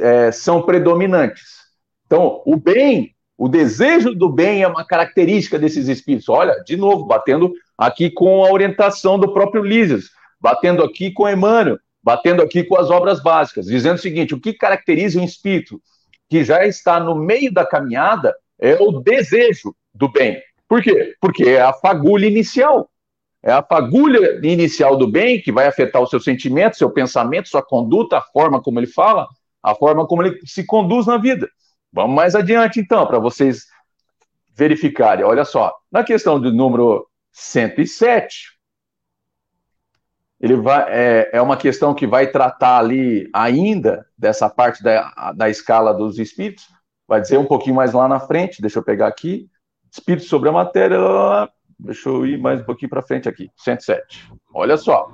[0.00, 1.44] é, são predominantes.
[2.04, 6.28] Então, o bem, o desejo do bem é uma característica desses espíritos.
[6.28, 11.78] Olha, de novo, batendo aqui com a orientação do próprio Lísias, batendo aqui com Emmanuel,
[12.02, 15.80] batendo aqui com as obras básicas, dizendo o seguinte: o que caracteriza um espírito
[16.28, 20.42] que já está no meio da caminhada é o desejo do bem.
[20.68, 21.14] Por quê?
[21.20, 22.88] Porque é a fagulha inicial.
[23.42, 27.62] É a fagulha inicial do bem que vai afetar o seu sentimento, seu pensamento, sua
[27.62, 29.26] conduta, a forma como ele fala,
[29.62, 31.48] a forma como ele se conduz na vida.
[31.92, 33.66] Vamos mais adiante, então, para vocês
[34.54, 35.24] verificarem.
[35.24, 38.52] Olha só, na questão do número 107,
[40.40, 45.48] ele vai, é, é uma questão que vai tratar ali ainda dessa parte da, da
[45.48, 46.64] escala dos espíritos,
[47.06, 49.48] vai dizer um pouquinho mais lá na frente, deixa eu pegar aqui,
[49.90, 51.50] espírito sobre a matéria, lá, lá,
[51.84, 53.50] Deixa eu ir mais um pouquinho para frente aqui.
[53.56, 54.30] 107.
[54.54, 55.12] Olha só.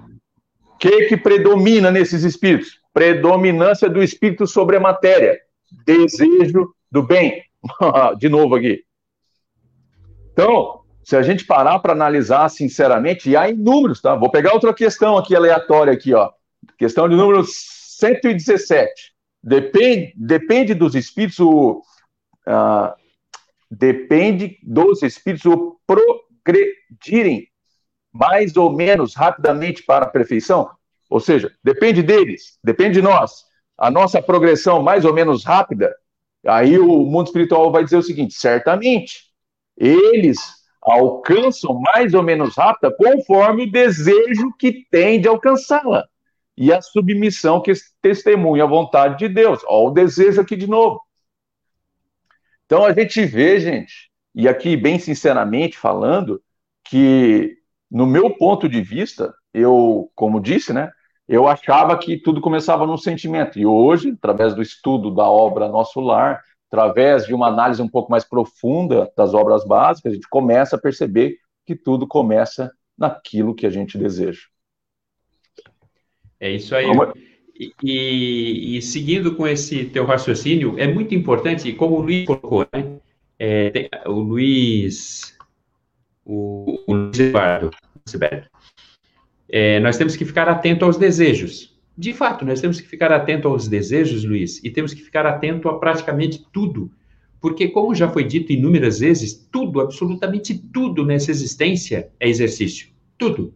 [0.74, 2.78] O que, que predomina nesses espíritos?
[2.92, 5.40] Predominância do espírito sobre a matéria.
[5.87, 7.42] Desejo do bem.
[8.18, 8.85] De novo aqui.
[10.33, 14.14] Então, se a gente parar para analisar sinceramente, e há inúmeros, tá?
[14.14, 16.31] Vou pegar outra questão aqui aleatória aqui, ó.
[16.76, 19.14] Questão de número 117.
[19.42, 21.83] Depende, depende dos espíritos o,
[22.46, 22.92] uh,
[23.70, 27.48] depende dos espíritos o pro, progredirem
[28.12, 30.70] mais ou menos rapidamente para a perfeição?
[31.11, 33.44] Ou seja, depende deles, depende de nós.
[33.76, 35.94] A nossa progressão mais ou menos rápida,
[36.46, 39.26] aí o mundo espiritual vai dizer o seguinte: certamente,
[39.76, 40.38] eles
[40.82, 46.06] alcançam mais ou menos rápida conforme o desejo que tem de alcançá-la
[46.56, 49.61] e a submissão que testemunha a vontade de Deus.
[49.66, 51.00] Olha o desejo aqui de novo.
[52.66, 56.42] Então a gente vê, gente, e aqui, bem sinceramente falando,
[56.84, 57.56] que
[57.90, 60.90] no meu ponto de vista, eu, como disse, né,
[61.26, 63.58] eu achava que tudo começava no sentimento.
[63.58, 68.10] E hoje, através do estudo da obra Nosso Lar, através de uma análise um pouco
[68.10, 71.36] mais profunda das obras básicas, a gente começa a perceber
[71.66, 74.42] que tudo começa naquilo que a gente deseja.
[76.40, 76.86] É isso aí.
[77.58, 82.66] E, e, e, seguindo com esse teu raciocínio, é muito importante, como o Luiz colocou,
[82.72, 82.97] né?
[83.38, 85.37] É, tem, o Luiz,
[86.24, 87.70] o, o Luiz Eduardo,
[89.48, 91.79] é, nós temos que ficar atento aos desejos.
[91.96, 95.68] De fato, nós temos que ficar atento aos desejos, Luiz, e temos que ficar atento
[95.68, 96.90] a praticamente tudo.
[97.40, 102.88] Porque, como já foi dito inúmeras vezes, tudo, absolutamente tudo nessa existência é exercício.
[103.16, 103.55] Tudo.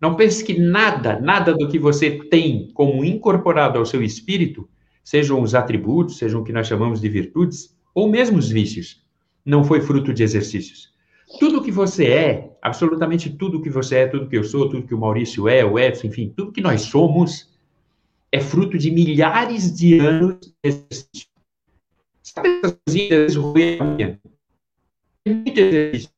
[0.00, 4.68] Não pense que nada, nada do que você tem como incorporado ao seu espírito,
[5.02, 9.03] sejam os atributos, sejam o que nós chamamos de virtudes, ou mesmo os vícios,
[9.44, 10.92] não foi fruto de exercícios.
[11.38, 14.94] Tudo que você é, absolutamente tudo que você é, tudo que eu sou, tudo que
[14.94, 17.52] o Maurício é, o Edson, enfim, tudo que nós somos,
[18.30, 21.28] é fruto de milhares de anos de exercício.
[22.22, 24.18] Sabe essas coisinhas ruins?
[25.26, 26.10] É muito exercício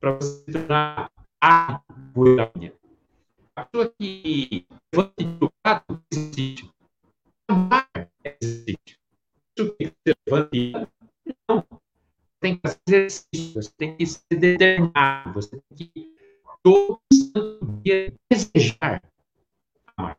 [0.00, 1.10] para você tornar
[1.42, 1.80] a
[2.14, 2.72] ruim
[3.56, 6.70] a pessoa que levante do prato exercício.
[7.48, 8.96] Amar é exercício.
[9.58, 10.72] Isso que você levante.
[10.72, 10.99] Não.
[12.40, 16.14] Tem que fazer exercício, você tem que ser determinado, você tem que
[16.62, 19.02] todo santo dia desejar
[19.96, 20.16] amar.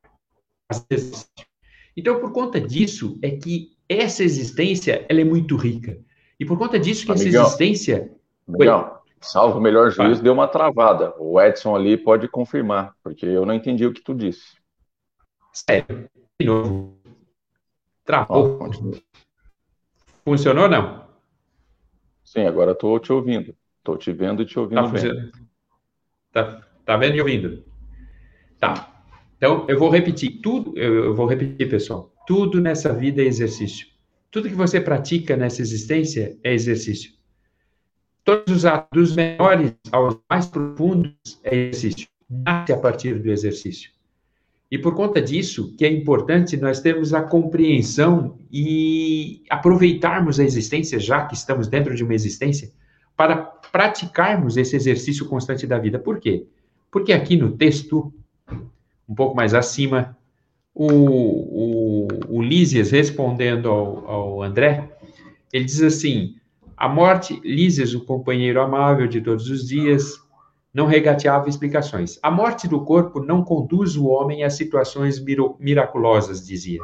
[1.95, 5.99] Então, por conta disso, é que essa existência ela é muito rica.
[6.39, 8.11] E por conta disso que essa existência.
[8.47, 11.13] Amigão, salvo o melhor juiz, deu uma travada.
[11.19, 14.57] O Edson ali pode confirmar, porque eu não entendi o que tu disse.
[15.53, 16.97] Sério, de novo.
[18.05, 18.59] Travou.
[20.23, 21.10] Funcionou não?
[22.31, 23.53] Sim, agora estou te ouvindo.
[23.79, 24.81] Estou te vendo e te ouvindo.
[24.81, 25.31] Tá, bem.
[26.31, 27.65] Tá, tá vendo e ouvindo?
[28.57, 29.03] Tá.
[29.35, 32.09] Então, eu vou repetir tudo, eu vou repetir, pessoal.
[32.25, 33.85] Tudo nessa vida é exercício.
[34.29, 37.11] Tudo que você pratica nessa existência é exercício.
[38.23, 41.13] Todos os atos, dos menores aos mais profundos,
[41.43, 42.07] é exercício.
[42.29, 43.91] Nasce a partir do exercício.
[44.71, 50.97] E por conta disso, que é importante nós termos a compreensão e aproveitarmos a existência,
[50.97, 52.71] já que estamos dentro de uma existência,
[53.17, 55.99] para praticarmos esse exercício constante da vida.
[55.99, 56.47] Por quê?
[56.89, 58.13] Porque aqui no texto,
[59.07, 60.17] um pouco mais acima,
[60.73, 62.07] o, o,
[62.37, 64.89] o Lísias respondendo ao, ao André,
[65.51, 66.35] ele diz assim:
[66.77, 70.17] a morte, Lísias, o companheiro amável de todos os dias,
[70.73, 72.17] não regateava explicações.
[72.23, 75.21] A morte do corpo não conduz o homem a situações
[75.59, 76.81] miraculosas, dizia.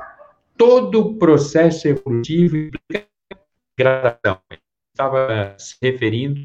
[0.58, 3.08] Todo processo evolutivo implica
[3.78, 4.40] gradação.
[4.94, 6.42] Estava se referindo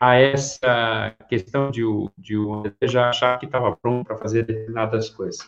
[0.00, 5.40] a essa questão de o, o já achar que estava pronto para fazer determinadas coisas.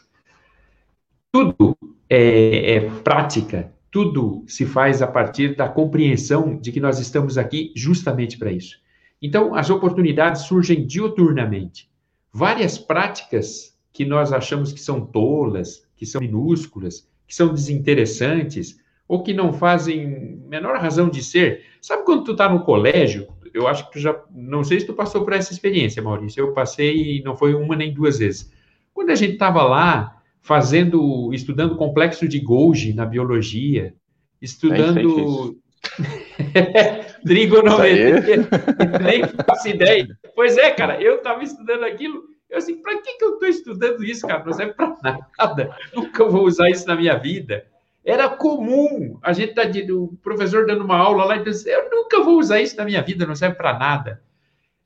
[1.33, 1.77] Tudo
[2.09, 7.73] é, é prática, tudo se faz a partir da compreensão de que nós estamos aqui
[7.77, 8.81] justamente para isso.
[9.21, 11.91] Então, as oportunidades surgem dioturnamente.
[12.33, 19.23] Várias práticas que nós achamos que são tolas, que são minúsculas, que são desinteressantes, ou
[19.23, 21.63] que não fazem menor razão de ser.
[21.81, 23.29] Sabe quando tu está no colégio?
[23.55, 24.15] Eu acho que tu já.
[24.35, 26.41] Não sei se tu passou por essa experiência, Maurício.
[26.41, 28.53] Eu passei, não foi uma nem duas vezes.
[28.93, 33.95] Quando a gente estava lá, fazendo, estudando o complexo de Golgi na biologia,
[34.41, 35.57] estudando
[37.27, 38.49] trigonometria,
[39.03, 40.07] nem faço ideia.
[40.35, 44.05] Pois é, cara, eu estava estudando aquilo, eu assim, para que, que eu estou estudando
[44.05, 44.45] isso, cara?
[44.45, 44.97] Não serve para
[45.39, 47.67] nada, nunca vou usar isso na minha vida.
[48.05, 51.91] Era comum, a gente tá de, o professor dando uma aula lá e disse, eu
[51.91, 54.23] nunca vou usar isso na minha vida, não serve para nada.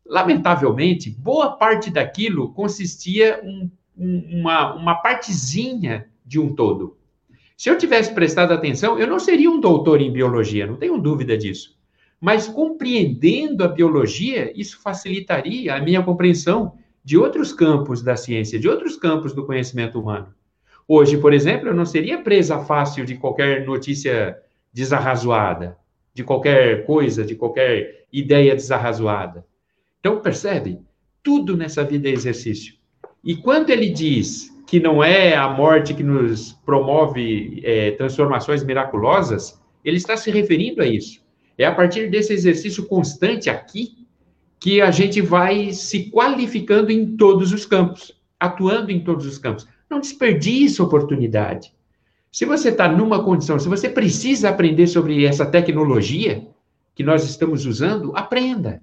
[0.07, 6.97] Lamentavelmente, boa parte daquilo consistia um uma, uma partezinha de um todo.
[7.57, 11.37] Se eu tivesse prestado atenção, eu não seria um doutor em biologia, não tenho dúvida
[11.37, 11.79] disso.
[12.21, 18.69] Mas compreendendo a biologia, isso facilitaria a minha compreensão de outros campos da ciência, de
[18.69, 20.35] outros campos do conhecimento humano.
[20.87, 24.37] Hoje, por exemplo, eu não seria presa fácil de qualquer notícia
[24.73, 25.79] desarrazoada,
[26.13, 29.47] de qualquer coisa, de qualquer ideia desarrazoada.
[29.99, 30.81] Então, percebe?
[31.23, 32.75] Tudo nessa vida é exercício.
[33.25, 39.61] E quando ele diz que não é a morte que nos promove é, transformações miraculosas,
[39.85, 41.21] ele está se referindo a isso.
[41.61, 44.07] É a partir desse exercício constante aqui
[44.59, 49.69] que a gente vai se qualificando em todos os campos, atuando em todos os campos.
[49.91, 51.71] Não desperdice oportunidade.
[52.33, 56.49] Se você está numa condição, se você precisa aprender sobre essa tecnologia
[56.95, 58.81] que nós estamos usando, aprenda.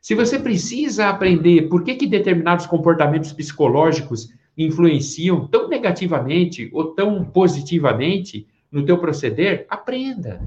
[0.00, 7.24] Se você precisa aprender por que, que determinados comportamentos psicológicos influenciam tão negativamente ou tão
[7.24, 10.40] positivamente no teu proceder, aprenda.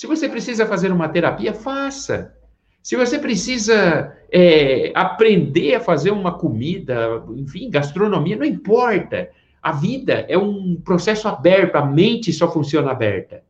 [0.00, 2.34] Se você precisa fazer uma terapia, faça.
[2.82, 9.28] Se você precisa é, aprender a fazer uma comida, enfim, gastronomia, não importa.
[9.60, 13.42] A vida é um processo aberto, a mente só funciona aberta.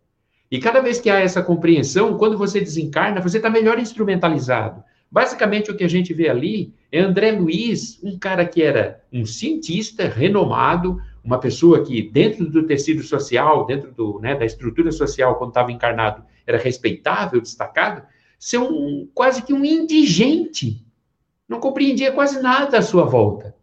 [0.51, 4.83] E cada vez que há essa compreensão, quando você desencarna, você está melhor instrumentalizado.
[5.09, 9.25] Basicamente, o que a gente vê ali é André Luiz, um cara que era um
[9.25, 15.37] cientista renomado, uma pessoa que, dentro do tecido social, dentro do, né, da estrutura social,
[15.37, 18.03] quando estava encarnado, era respeitável, destacado,
[18.39, 20.85] ser um, quase que um indigente.
[21.49, 23.55] Não compreendia quase nada à sua volta.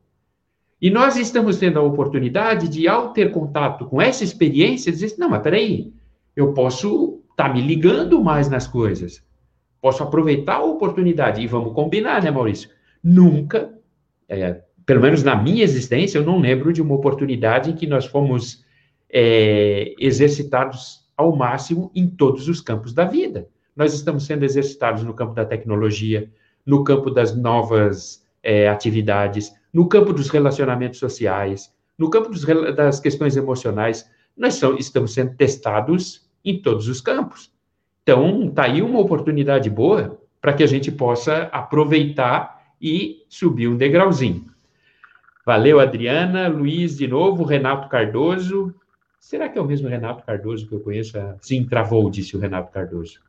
[0.80, 5.30] E nós estamos tendo a oportunidade de, ao ter contato com essa experiência, dizer: não,
[5.30, 5.91] mas peraí,
[6.36, 9.23] eu posso estar tá me ligando mais nas coisas.
[9.82, 11.41] Posso aproveitar a oportunidade.
[11.41, 12.69] E vamos combinar, né, Maurício?
[13.04, 13.73] Nunca,
[14.30, 18.06] é, pelo menos na minha existência, eu não lembro de uma oportunidade em que nós
[18.06, 18.63] fomos
[19.10, 23.49] é, exercitados ao máximo em todos os campos da vida.
[23.75, 26.32] Nós estamos sendo exercitados no campo da tecnologia,
[26.65, 32.99] no campo das novas é, atividades, no campo dos relacionamentos sociais, no campo dos, das
[32.99, 34.10] questões emocionais.
[34.36, 37.51] Nós são, estamos sendo testados em todos os campos.
[38.03, 43.75] Então, está aí uma oportunidade boa para que a gente possa aproveitar e subir um
[43.75, 44.45] degrauzinho.
[45.45, 48.73] Valeu, Adriana, Luiz de novo, Renato Cardoso.
[49.19, 51.17] Será que é o mesmo Renato Cardoso que eu conheço?
[51.41, 53.19] Sim, travou, disse o Renato Cardoso.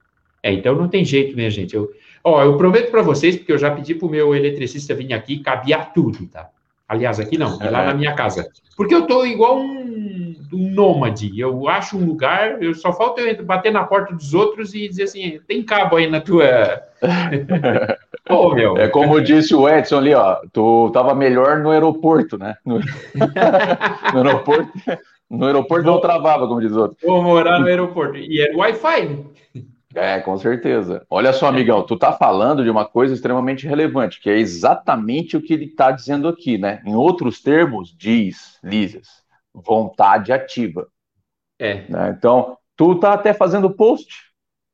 [0.42, 1.74] É, então não tem jeito, minha gente.
[1.74, 1.90] Eu,
[2.22, 5.40] ó, eu prometo para vocês, porque eu já pedi para o meu eletricista vir aqui,
[5.40, 6.51] cabia tudo, tá?
[6.88, 8.48] Aliás, aqui não, é lá na minha casa.
[8.74, 11.38] Porque eu estou igual um, um nômade.
[11.38, 15.03] Eu acho um lugar, eu só falta eu bater na porta dos outros e dizer
[15.03, 16.46] assim: tem cabo aí na tua.
[18.24, 18.79] Pô, meu.
[18.79, 20.37] É como disse o Edson ali, ó.
[20.51, 22.57] Tu tava melhor no aeroporto, né?
[22.64, 22.79] No,
[24.14, 24.72] no aeroporto.
[25.31, 26.97] No aeroporto vou, não travava, como diz o outro.
[27.07, 28.17] Vou morar no aeroporto.
[28.17, 29.27] E é Wi-Fi?
[29.95, 31.05] É, com certeza.
[31.09, 35.41] Olha só, amigão, tu tá falando de uma coisa extremamente relevante, que é exatamente o
[35.41, 36.83] que ele está dizendo aqui, né?
[36.85, 39.09] Em outros termos, diz Lísias,
[39.53, 40.87] vontade ativa.
[41.59, 41.87] É.
[41.88, 42.14] Né?
[42.17, 44.14] Então, tu tá até fazendo post,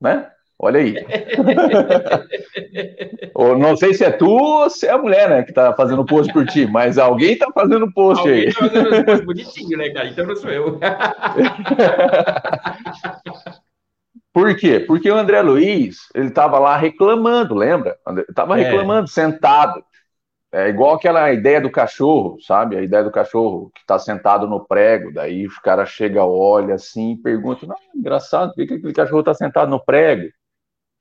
[0.00, 0.28] né?
[0.64, 0.96] Olha aí.
[3.58, 6.32] não sei se é tu ou se é a mulher, né, que tá fazendo post
[6.32, 8.54] por ti, mas alguém tá fazendo post alguém aí.
[8.54, 10.08] Tá fazendo post bonitinho, né, cara?
[10.08, 10.80] Então não sou eu.
[14.32, 14.80] Por quê?
[14.80, 17.98] Porque o André Luiz, ele estava lá reclamando, lembra?
[18.26, 18.62] Estava é.
[18.64, 19.84] reclamando, sentado.
[20.50, 22.74] É igual aquela ideia do cachorro, sabe?
[22.76, 27.12] A ideia do cachorro que está sentado no prego, daí o cara chega, olha assim
[27.12, 30.30] e pergunta: Não, engraçado, por que aquele cachorro está sentado no prego?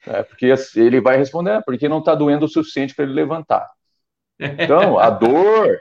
[0.06, 3.70] É, porque ele vai responder: é, porque não está doendo o suficiente para ele levantar.
[4.40, 5.80] Então, a dor,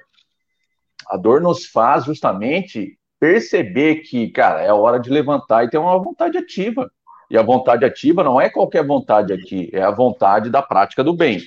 [1.08, 5.98] a dor nos faz justamente perceber que, cara, é hora de levantar e ter uma
[5.98, 6.90] vontade ativa.
[7.30, 11.14] E a vontade ativa não é qualquer vontade aqui, é a vontade da prática do
[11.14, 11.40] bem.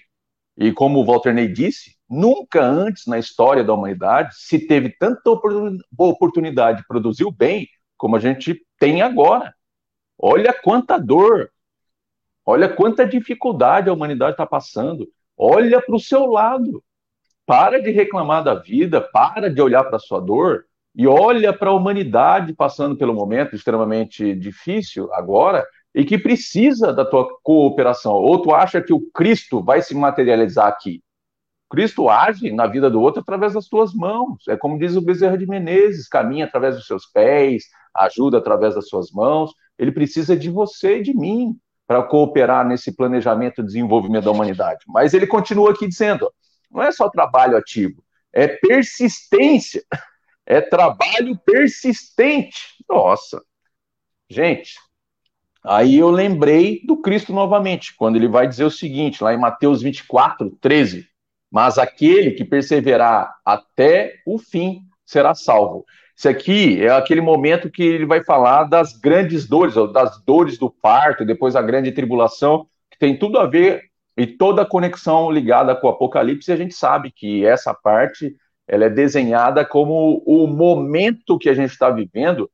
[0.58, 5.30] E como o Walter Ney disse, nunca antes na história da humanidade se teve tanta
[5.98, 9.54] oportunidade de produzir o bem como a gente tem agora.
[10.18, 11.52] Olha quanta dor,
[12.46, 15.08] olha quanta dificuldade a humanidade está passando.
[15.38, 16.84] Olha para o seu lado.
[17.46, 21.70] Para de reclamar da vida, para de olhar para a sua dor e olha para
[21.70, 28.14] a humanidade passando pelo momento extremamente difícil agora e que precisa da tua cooperação.
[28.14, 31.02] Ou tu acha que o Cristo vai se materializar aqui?
[31.70, 34.48] Cristo age na vida do outro através das tuas mãos.
[34.48, 38.88] É como diz o Bezerra de Menezes: caminha através dos seus pés, ajuda através das
[38.88, 39.52] suas mãos.
[39.78, 44.84] Ele precisa de você e de mim para cooperar nesse planejamento de desenvolvimento da humanidade.
[44.88, 46.32] Mas ele continua aqui dizendo:
[46.72, 49.84] não é só trabalho ativo, é persistência.
[50.48, 52.76] É trabalho persistente.
[52.88, 53.42] Nossa.
[54.30, 54.76] Gente,
[55.68, 59.82] Aí eu lembrei do Cristo novamente, quando ele vai dizer o seguinte, lá em Mateus
[59.82, 61.08] 24, 13:
[61.50, 65.84] Mas aquele que perseverar até o fim será salvo.
[66.16, 70.70] Isso aqui é aquele momento que ele vai falar das grandes dores, das dores do
[70.70, 73.84] parto, depois a grande tribulação, que tem tudo a ver
[74.18, 76.50] e toda a conexão ligada com o Apocalipse.
[76.50, 78.34] E a gente sabe que essa parte
[78.68, 82.50] ela é desenhada como o momento que a gente está vivendo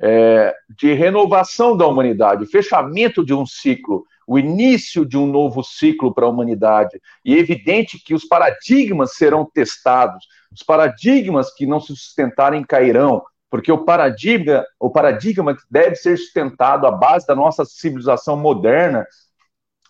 [0.00, 6.14] é, de renovação da humanidade, fechamento de um ciclo, o início de um novo ciclo
[6.14, 7.00] para a humanidade.
[7.24, 13.24] E é evidente que os paradigmas serão testados, os paradigmas que não se sustentarem cairão,
[13.50, 19.04] porque o paradigma, o paradigma que deve ser sustentado à base da nossa civilização moderna,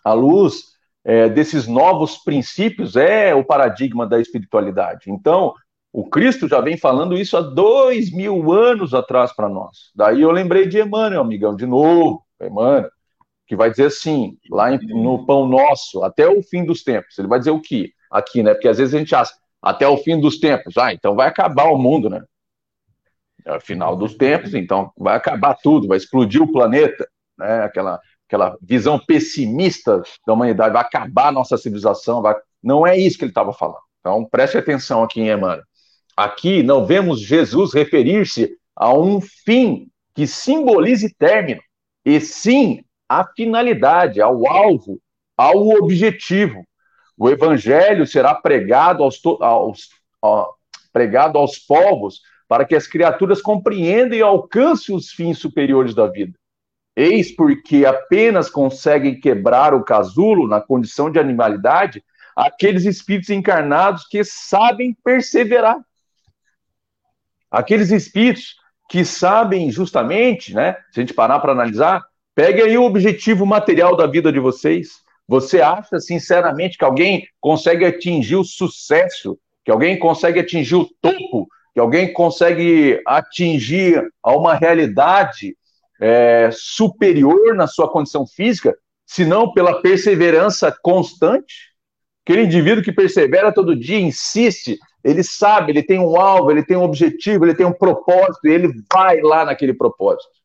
[0.03, 0.63] à luz
[1.05, 5.11] é, desses novos princípios, é o paradigma da espiritualidade.
[5.11, 5.53] Então,
[5.93, 9.91] o Cristo já vem falando isso há dois mil anos atrás para nós.
[9.95, 12.89] Daí eu lembrei de Emmanuel, amigão, de novo, Emmanuel,
[13.51, 17.19] que vai dizer assim, lá em, no Pão Nosso, até o fim dos tempos.
[17.19, 17.91] Ele vai dizer o quê?
[18.09, 18.55] Aqui, né?
[18.55, 20.79] Porque às vezes a gente acha, até o fim dos tempos.
[20.79, 22.23] Ah, então vai acabar o mundo, né?
[23.45, 27.05] É o final dos tempos, então vai acabar tudo, vai explodir o planeta,
[27.37, 27.65] né?
[27.65, 27.99] Aquela,
[28.29, 32.37] aquela visão pessimista da humanidade, vai acabar a nossa civilização, vai...
[32.63, 33.83] não é isso que ele estava falando.
[33.99, 35.65] Então preste atenção aqui em Emmanuel.
[36.17, 41.61] Aqui não vemos Jesus referir-se a um fim que simbolize término,
[42.05, 45.01] e sim a finalidade, ao alvo,
[45.37, 46.65] ao objetivo.
[47.19, 49.89] O evangelho será pregado aos, aos,
[50.93, 56.39] pregado aos povos para que as criaturas compreendam e alcancem os fins superiores da vida.
[56.95, 62.05] Eis porque apenas conseguem quebrar o casulo na condição de animalidade
[62.37, 65.79] aqueles espíritos encarnados que sabem perseverar
[67.51, 68.55] Aqueles espíritos
[68.89, 70.77] que sabem justamente, né?
[70.93, 72.05] Se a gente parar para analisar,
[72.41, 75.03] pegue aí o objetivo material da vida de vocês.
[75.29, 81.47] Você acha sinceramente que alguém consegue atingir o sucesso que alguém consegue atingir o topo,
[81.75, 85.55] que alguém consegue atingir a uma realidade
[86.01, 88.75] é, superior na sua condição física,
[89.05, 91.75] senão pela perseverança constante.
[92.25, 96.79] Aquele indivíduo que persevera todo dia, insiste, ele sabe, ele tem um alvo, ele tem
[96.79, 100.40] um objetivo, ele tem um propósito, e ele vai lá naquele propósito.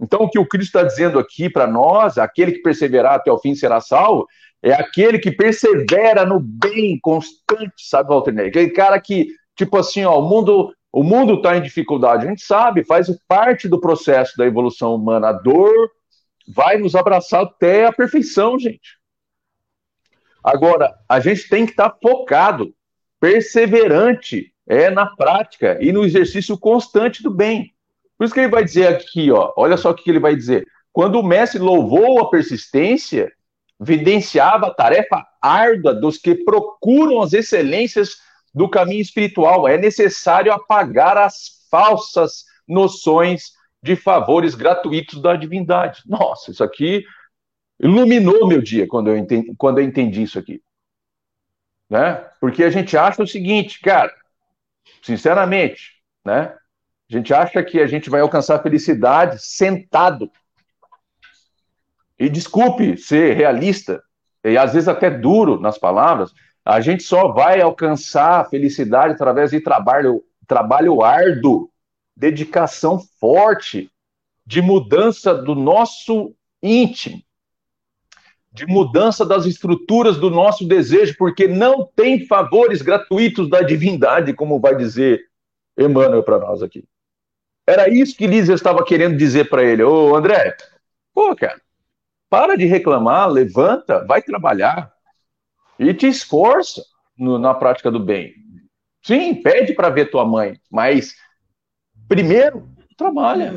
[0.00, 3.38] Então, o que o Cristo está dizendo aqui para nós, aquele que perseverar até o
[3.38, 4.26] fim será salvo,
[4.62, 8.48] é aquele que persevera no bem constante, sabe, Walter Ney?
[8.48, 12.42] Aquele cara que, tipo assim, ó, o mundo o mundo está em dificuldade, a gente
[12.42, 15.30] sabe, faz parte do processo da evolução humana.
[15.30, 15.90] A dor
[16.46, 18.98] vai nos abraçar até a perfeição, gente.
[20.44, 22.74] Agora, a gente tem que estar tá focado,
[23.18, 27.71] perseverante, é na prática e no exercício constante do bem.
[28.22, 30.64] Por isso que ele vai dizer aqui, ó, olha só o que ele vai dizer.
[30.92, 33.32] Quando o mestre louvou a persistência,
[33.80, 38.18] evidenciava a tarefa árdua dos que procuram as excelências
[38.54, 39.66] do caminho espiritual.
[39.66, 46.02] É necessário apagar as falsas noções de favores gratuitos da divindade.
[46.06, 47.04] Nossa, isso aqui
[47.80, 50.62] iluminou meu dia quando eu entendi, quando eu entendi isso aqui.
[51.90, 52.24] Né?
[52.40, 54.14] Porque a gente acha o seguinte, cara,
[55.02, 56.56] sinceramente, né?
[57.12, 60.30] A gente acha que a gente vai alcançar felicidade sentado.
[62.18, 64.02] E desculpe ser realista,
[64.42, 66.32] e às vezes até duro nas palavras,
[66.64, 71.68] a gente só vai alcançar a felicidade através de trabalho, trabalho árduo,
[72.16, 73.90] dedicação forte,
[74.46, 77.22] de mudança do nosso íntimo,
[78.50, 84.58] de mudança das estruturas do nosso desejo, porque não tem favores gratuitos da divindade, como
[84.58, 85.20] vai dizer
[85.76, 86.84] Emmanuel para nós aqui.
[87.66, 89.82] Era isso que Lísia estava querendo dizer para ele.
[89.82, 90.56] Ô, André,
[91.14, 91.60] pô, cara,
[92.28, 94.92] para de reclamar, levanta, vai trabalhar,
[95.78, 96.82] e te esforça
[97.16, 98.34] no, na prática do bem.
[99.02, 101.14] Sim, pede para ver tua mãe, mas
[102.08, 103.52] primeiro trabalha,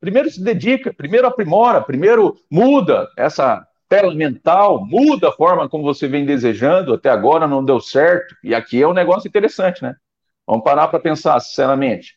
[0.00, 6.06] primeiro se dedica, primeiro aprimora, primeiro muda essa tela mental, muda a forma como você
[6.06, 9.94] vem desejando, até agora não deu certo, e aqui é um negócio interessante, né?
[10.46, 12.16] Vamos parar para pensar, sinceramente.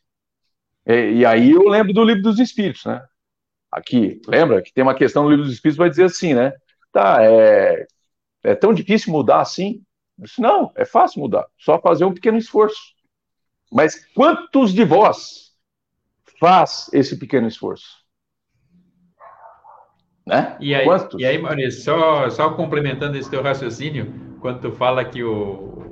[0.89, 3.05] E, e, aí eu lembro do livro dos Espíritos, né?
[3.71, 6.51] Aqui, lembra que tem uma questão no livro dos Espíritos vai dizer assim, né?
[6.91, 7.85] Tá, é,
[8.43, 9.83] é tão difícil mudar assim?
[10.17, 12.93] disse, não, é fácil mudar, só fazer um pequeno esforço.
[13.71, 15.53] Mas quantos de vós
[16.39, 17.99] faz esse pequeno esforço?
[20.25, 20.57] Né?
[20.59, 21.21] E aí, quantos?
[21.21, 25.88] E aí Maurício, só, só complementando esse teu raciocínio, quando tu fala que o, o,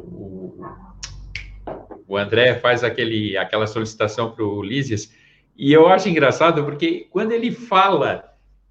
[2.08, 5.12] o André faz aquele, aquela solicitação para o Lísias,
[5.58, 8.28] e eu acho engraçado porque quando ele fala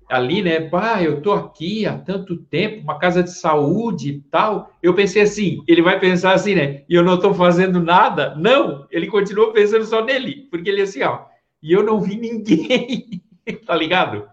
[0.08, 0.60] ali, né?
[0.60, 4.70] Pá, eu tô aqui há tanto tempo, uma casa de saúde e tal.
[4.82, 6.82] Eu pensei assim, ele vai pensar assim, né?
[6.88, 8.34] E eu não tô fazendo nada.
[8.36, 11.20] Não, ele continuou pensando só nele, porque ele assim, ó,
[11.62, 13.22] e eu não vi ninguém,
[13.66, 14.28] tá ligado?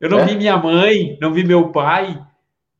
[0.00, 0.26] Eu não é?
[0.26, 2.18] vi minha mãe, não vi meu pai,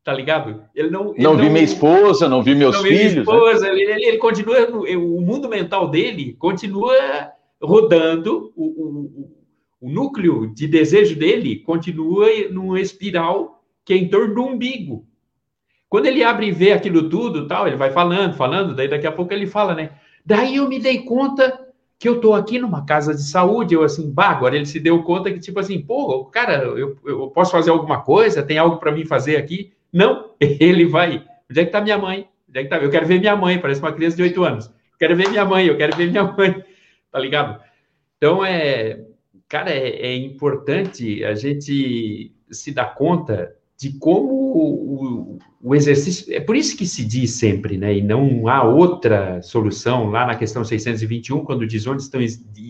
[0.04, 0.64] tá ligado?
[0.74, 2.98] Ele não, ele não vi não, minha esposa, não vi meus não filhos.
[2.98, 3.20] Vi minha né?
[3.20, 3.72] esposa, né?
[3.72, 6.94] ele, ele, ele, continua, o mundo mental dele continua
[7.60, 9.40] rodando o, o
[9.80, 15.06] o núcleo de desejo dele continua numa espiral que é em torno do umbigo.
[15.88, 19.12] Quando ele abre e vê aquilo tudo, tal, ele vai falando, falando, daí daqui a
[19.12, 19.92] pouco ele fala, né?
[20.24, 21.66] Daí eu me dei conta
[21.98, 25.02] que eu tô aqui numa casa de saúde, eu assim, bah, agora ele se deu
[25.02, 28.92] conta que tipo assim, pô, cara, eu, eu posso fazer alguma coisa, tem algo para
[28.92, 29.72] mim fazer aqui?
[29.92, 32.28] Não, ele vai, onde é que tá minha mãe?
[32.48, 32.78] Onde é que tá?
[32.78, 34.70] Eu quero ver minha mãe, parece uma criança de oito anos.
[34.98, 36.62] Quero ver minha mãe, eu quero ver minha mãe,
[37.10, 37.62] tá ligado?
[38.16, 39.00] Então é,
[39.48, 46.34] cara, é, é, importante a gente se dar conta de como o, o, exercício.
[46.34, 47.96] É por isso que se diz sempre, né?
[47.96, 52.20] E não há outra solução lá na questão 621, quando diz onde estão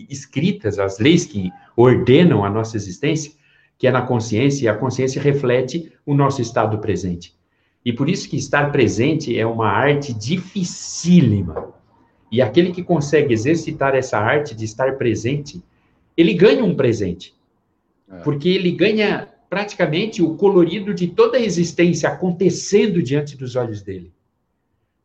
[0.09, 3.33] escritas as leis que ordenam a nossa existência,
[3.81, 7.33] que é na consciência, e a consciência reflete o nosso estado presente.
[7.83, 11.73] E por isso que estar presente é uma arte dificílima.
[12.31, 15.63] E aquele que consegue exercitar essa arte de estar presente,
[16.15, 17.33] ele ganha um presente.
[18.07, 18.17] É.
[18.17, 24.13] Porque ele ganha praticamente o colorido de toda a existência acontecendo diante dos olhos dele.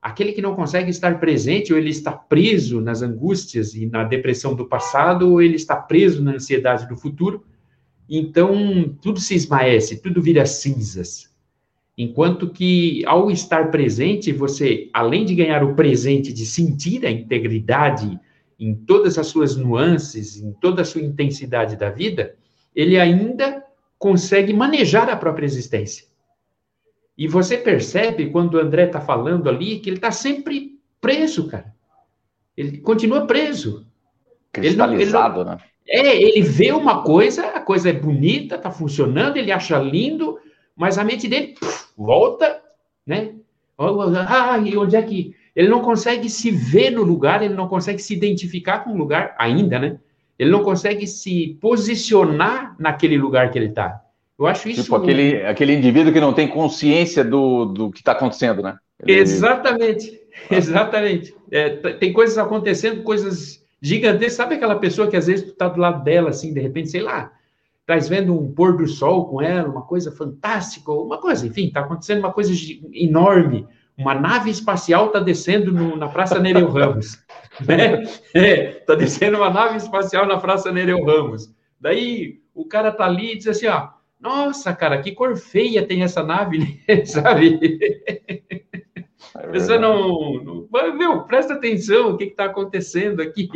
[0.02, 4.54] Aquele que não consegue estar presente, ou ele está preso nas angústias e na depressão
[4.54, 7.42] do passado, ou ele está preso na ansiedade do futuro,
[8.08, 11.34] então tudo se esmaece, tudo vira cinzas.
[11.98, 18.20] Enquanto que, ao estar presente, você, além de ganhar o presente de sentir a integridade
[18.58, 22.36] em todas as suas nuances, em toda a sua intensidade da vida,
[22.74, 23.64] ele ainda
[23.98, 26.06] consegue manejar a própria existência.
[27.16, 31.74] E você percebe, quando o André está falando ali, que ele está sempre preso, cara.
[32.54, 33.85] Ele continua preso.
[34.60, 35.58] Cristalizado, ele não, ele não, né?
[35.88, 40.38] É, ele vê uma coisa, a coisa é bonita, está funcionando, ele acha lindo,
[40.76, 42.60] mas a mente dele puf, volta,
[43.06, 43.34] né?
[43.78, 45.34] Ah, e onde é que.
[45.54, 49.34] Ele não consegue se ver no lugar, ele não consegue se identificar com o lugar
[49.38, 49.98] ainda, né?
[50.38, 54.02] Ele não consegue se posicionar naquele lugar que ele está.
[54.38, 54.82] Eu acho isso.
[54.82, 58.76] Tipo aquele, aquele indivíduo que não tem consciência do, do que está acontecendo, né?
[59.00, 59.18] Ele...
[59.18, 61.34] Exatamente, exatamente.
[61.50, 64.34] É, tem coisas acontecendo, coisas gigantescas.
[64.34, 67.02] Sabe aquela pessoa que às vezes tu está do lado dela, assim, de repente, sei
[67.02, 67.32] lá,
[67.80, 71.80] estás vendo um pôr do sol com ela, uma coisa fantástica, uma coisa, enfim, está
[71.80, 72.52] acontecendo uma coisa
[72.92, 73.66] enorme.
[73.96, 77.24] Uma nave espacial está descendo no, na Praça Nereu Ramos.
[77.66, 78.02] Né?
[78.34, 81.50] É, tá descendo uma nave espacial na Praça Nereu Ramos.
[81.80, 83.88] Daí o cara tá ali e diz assim, ó,
[84.20, 87.58] nossa, cara, que cor feia tem essa nave, sabe?
[89.38, 93.48] É Você não, não, Meu, presta atenção, o que está acontecendo aqui?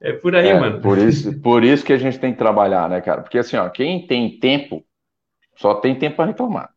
[0.00, 0.80] É por aí, é, mano.
[0.80, 3.22] Por isso, por isso que a gente tem que trabalhar, né, cara?
[3.22, 4.84] Porque assim, ó, quem tem tempo,
[5.56, 6.70] só tem tempo para reclamar.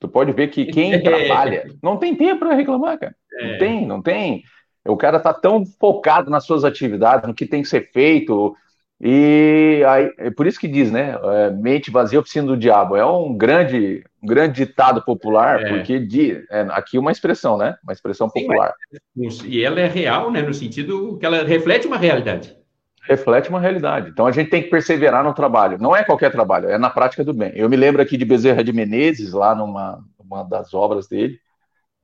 [0.00, 3.14] Tu pode ver que quem trabalha não tem tempo para reclamar, cara.
[3.32, 3.52] É.
[3.52, 4.42] Não tem, não tem.
[4.86, 8.54] O cara tá tão focado nas suas atividades, no que tem que ser feito,
[9.00, 11.18] e aí, é por isso que diz, né?
[11.22, 12.96] É, mente vazia, oficina do diabo.
[12.96, 15.68] É um grande, um grande ditado popular, é.
[15.68, 17.76] porque de, é, aqui uma expressão, né?
[17.82, 18.72] Uma expressão Sim, popular.
[19.14, 20.42] Mas, e ela é real, né?
[20.42, 22.56] No sentido que ela reflete uma realidade.
[23.02, 24.08] Reflete uma realidade.
[24.10, 25.76] Então a gente tem que perseverar no trabalho.
[25.78, 27.52] Não é qualquer trabalho, é na prática do bem.
[27.54, 31.38] Eu me lembro aqui de Bezerra de Menezes, lá numa uma das obras dele,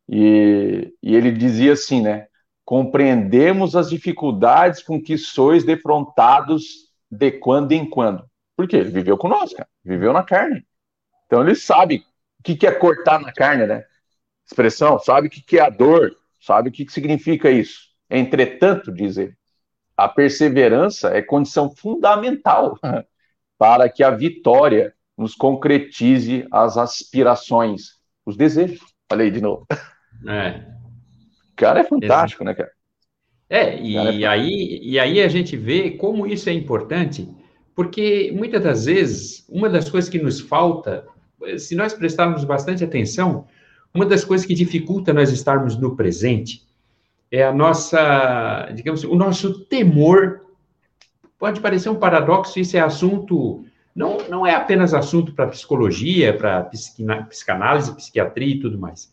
[0.08, 2.26] e, e ele dizia assim, né?
[2.70, 8.24] Compreendemos as dificuldades com que sois defrontados de quando em quando.
[8.56, 8.76] Por quê?
[8.76, 10.64] Ele viveu conosco, viveu na carne.
[11.26, 12.04] Então ele sabe
[12.38, 13.84] o que é cortar na carne, né?
[14.46, 17.88] Expressão, sabe o que é a dor, sabe o que significa isso.
[18.08, 19.34] Entretanto, diz ele,
[19.96, 22.78] a perseverança é condição fundamental
[23.58, 28.78] para que a vitória nos concretize as aspirações, os desejos.
[29.08, 29.66] Falei de novo.
[30.28, 30.79] É
[31.60, 32.44] cara é fantástico, Exato.
[32.44, 32.70] né, cara?
[33.48, 37.28] É, e, é aí, e aí a gente vê como isso é importante,
[37.74, 41.04] porque muitas das vezes, uma das coisas que nos falta,
[41.58, 43.46] se nós prestarmos bastante atenção,
[43.92, 46.62] uma das coisas que dificulta nós estarmos no presente
[47.30, 50.42] é a nossa, digamos, o nosso temor.
[51.38, 56.64] Pode parecer um paradoxo, isso é assunto, não, não é apenas assunto para psicologia, para
[57.28, 59.12] psicanálise, psiquiatria e tudo mais.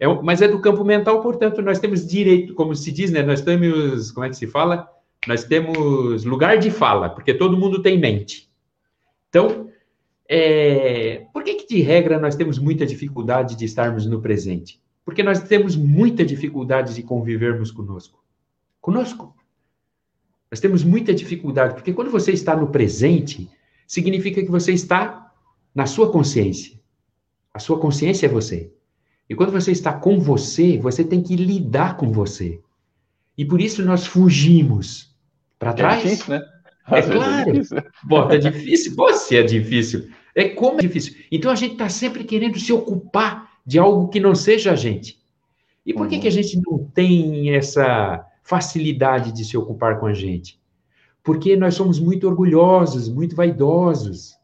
[0.00, 3.22] É, mas é do campo mental, portanto, nós temos direito, como se diz, né?
[3.22, 4.88] Nós temos, como é que se fala?
[5.28, 8.50] Nós temos lugar de fala, porque todo mundo tem mente.
[9.28, 9.68] Então,
[10.26, 14.80] é, por que, que, de regra, nós temos muita dificuldade de estarmos no presente?
[15.04, 18.24] Porque nós temos muita dificuldade de convivermos conosco.
[18.80, 19.36] Conosco.
[20.50, 23.50] Nós temos muita dificuldade, porque quando você está no presente,
[23.86, 25.30] significa que você está
[25.74, 26.80] na sua consciência.
[27.52, 28.72] A sua consciência é você.
[29.30, 32.60] E quando você está com você, você tem que lidar com você.
[33.38, 35.14] E por isso nós fugimos
[35.56, 36.04] para é trás.
[36.04, 36.42] É difícil, né?
[36.90, 37.50] é claro.
[37.50, 37.82] É difícil.
[38.02, 38.94] Bom, é difícil.
[38.96, 40.10] Você é difícil.
[40.34, 41.14] É como é difícil.
[41.30, 45.22] Então a gente está sempre querendo se ocupar de algo que não seja a gente.
[45.86, 46.08] E por uhum.
[46.08, 50.58] que, que a gente não tem essa facilidade de se ocupar com a gente?
[51.22, 54.34] Porque nós somos muito orgulhosos, muito vaidosos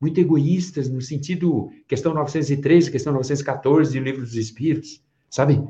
[0.00, 5.62] muito egoístas no sentido questão 913, questão 914 do livro dos Espíritos, sabe?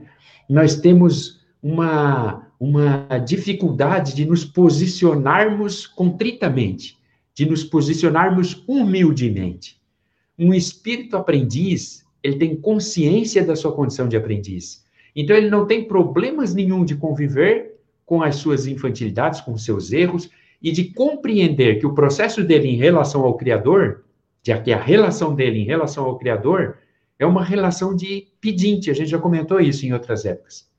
[0.49, 6.97] Nós temos uma uma dificuldade de nos posicionarmos contritamente,
[7.35, 9.79] de nos posicionarmos humildemente.
[10.39, 14.85] Um espírito aprendiz, ele tem consciência da sua condição de aprendiz.
[15.15, 19.93] Então ele não tem problemas nenhum de conviver com as suas infantilidades, com os seus
[19.93, 20.31] erros
[20.63, 24.05] e de compreender que o processo dele em relação ao criador
[24.47, 26.79] já que a relação dele em relação ao Criador
[27.19, 30.71] é uma relação de pedinte, a gente já comentou isso em outras épocas.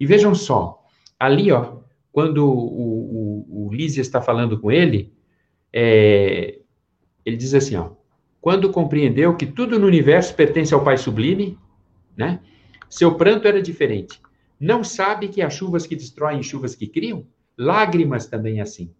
[0.00, 0.82] E vejam só,
[1.20, 1.76] ali, ó,
[2.10, 5.12] quando o, o, o está falando com ele,
[5.72, 6.58] é,
[7.24, 7.90] ele diz assim, ó,
[8.40, 11.56] quando compreendeu que tudo no universo pertence ao Pai Sublime,
[12.16, 12.40] né,
[12.90, 14.20] seu pranto era diferente.
[14.58, 17.24] Não sabe que há chuvas que destroem e chuvas que criam?
[17.56, 18.92] Lágrimas também assim.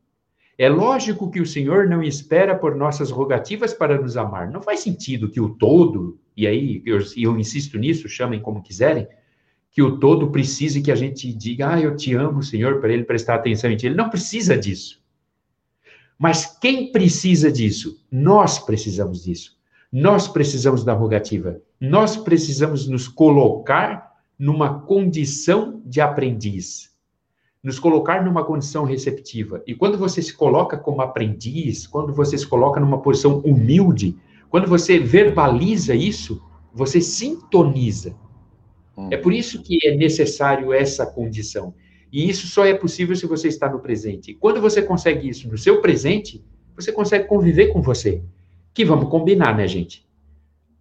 [0.62, 4.48] É lógico que o Senhor não espera por nossas rogativas para nos amar.
[4.48, 9.08] Não faz sentido que o todo, e aí eu, eu insisto nisso, chamem como quiserem,
[9.72, 13.02] que o todo precise que a gente diga, ah, eu te amo, Senhor, para ele
[13.02, 13.86] prestar atenção em ti.
[13.86, 15.02] Ele não precisa disso.
[16.16, 18.00] Mas quem precisa disso?
[18.08, 19.58] Nós precisamos disso.
[19.90, 21.60] Nós precisamos da rogativa.
[21.80, 26.91] Nós precisamos nos colocar numa condição de aprendiz.
[27.62, 29.62] Nos colocar numa condição receptiva.
[29.66, 34.16] E quando você se coloca como aprendiz, quando você se coloca numa posição humilde,
[34.50, 36.42] quando você verbaliza isso,
[36.74, 38.14] você sintoniza.
[38.96, 39.08] Hum.
[39.10, 41.74] É por isso que é necessário essa condição.
[42.12, 44.34] E isso só é possível se você está no presente.
[44.34, 46.44] Quando você consegue isso no seu presente,
[46.74, 48.22] você consegue conviver com você.
[48.74, 50.06] Que vamos combinar, né, gente?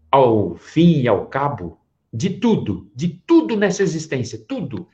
[0.09, 1.77] Ao fim e ao cabo
[2.13, 4.87] de tudo, de tudo nessa existência, tudo.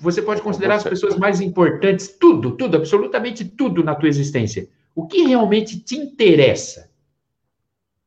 [0.00, 4.68] Você pode considerar as pessoas mais importantes, tudo, tudo, absolutamente tudo na tua existência.
[4.94, 6.90] O que realmente te interessa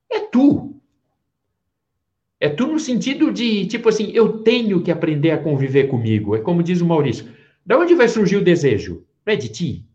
[0.10, 0.76] é tu.
[2.40, 6.36] É tu no sentido de, tipo assim, eu tenho que aprender a conviver comigo.
[6.36, 7.32] É como diz o Maurício.
[7.66, 9.04] Da onde vai surgir o desejo?
[9.26, 9.86] Não é de ti?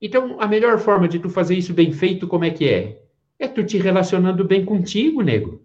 [0.00, 3.02] Então, a melhor forma de tu fazer isso bem feito, como é que é?
[3.38, 5.62] É tu te relacionando bem contigo, nego.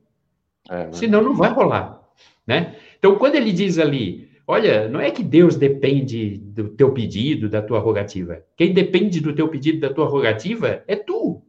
[0.69, 2.01] É, Senão não vai rolar,
[2.45, 2.75] né?
[2.97, 7.61] Então, quando ele diz ali, olha, não é que Deus depende do teu pedido, da
[7.61, 8.43] tua rogativa.
[8.55, 11.41] Quem depende do teu pedido, da tua rogativa, é tu.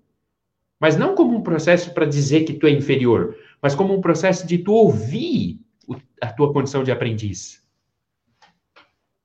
[0.80, 4.46] Mas não como um processo para dizer que tu é inferior, mas como um processo
[4.46, 5.60] de tu ouvir
[6.20, 7.62] a tua condição de aprendiz.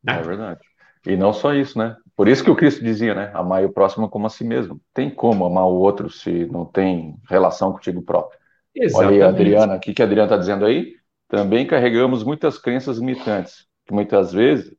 [0.04, 0.20] Né?
[0.20, 0.62] É verdade.
[1.06, 1.96] E não só isso, né?
[2.16, 3.32] Por isso que o Cristo dizia, né?
[3.34, 4.80] Amar o próximo como a si mesmo.
[4.94, 8.38] Tem como amar o outro se não tem relação contigo próprio.
[8.76, 9.16] Exatamente.
[9.16, 10.99] Olha aí, Adriana, o que, que a Adriana está dizendo aí?
[11.30, 14.76] Também carregamos muitas crenças limitantes, que muitas vezes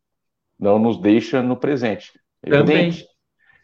[0.59, 2.13] não nos deixa no presente.
[2.43, 2.93] Também.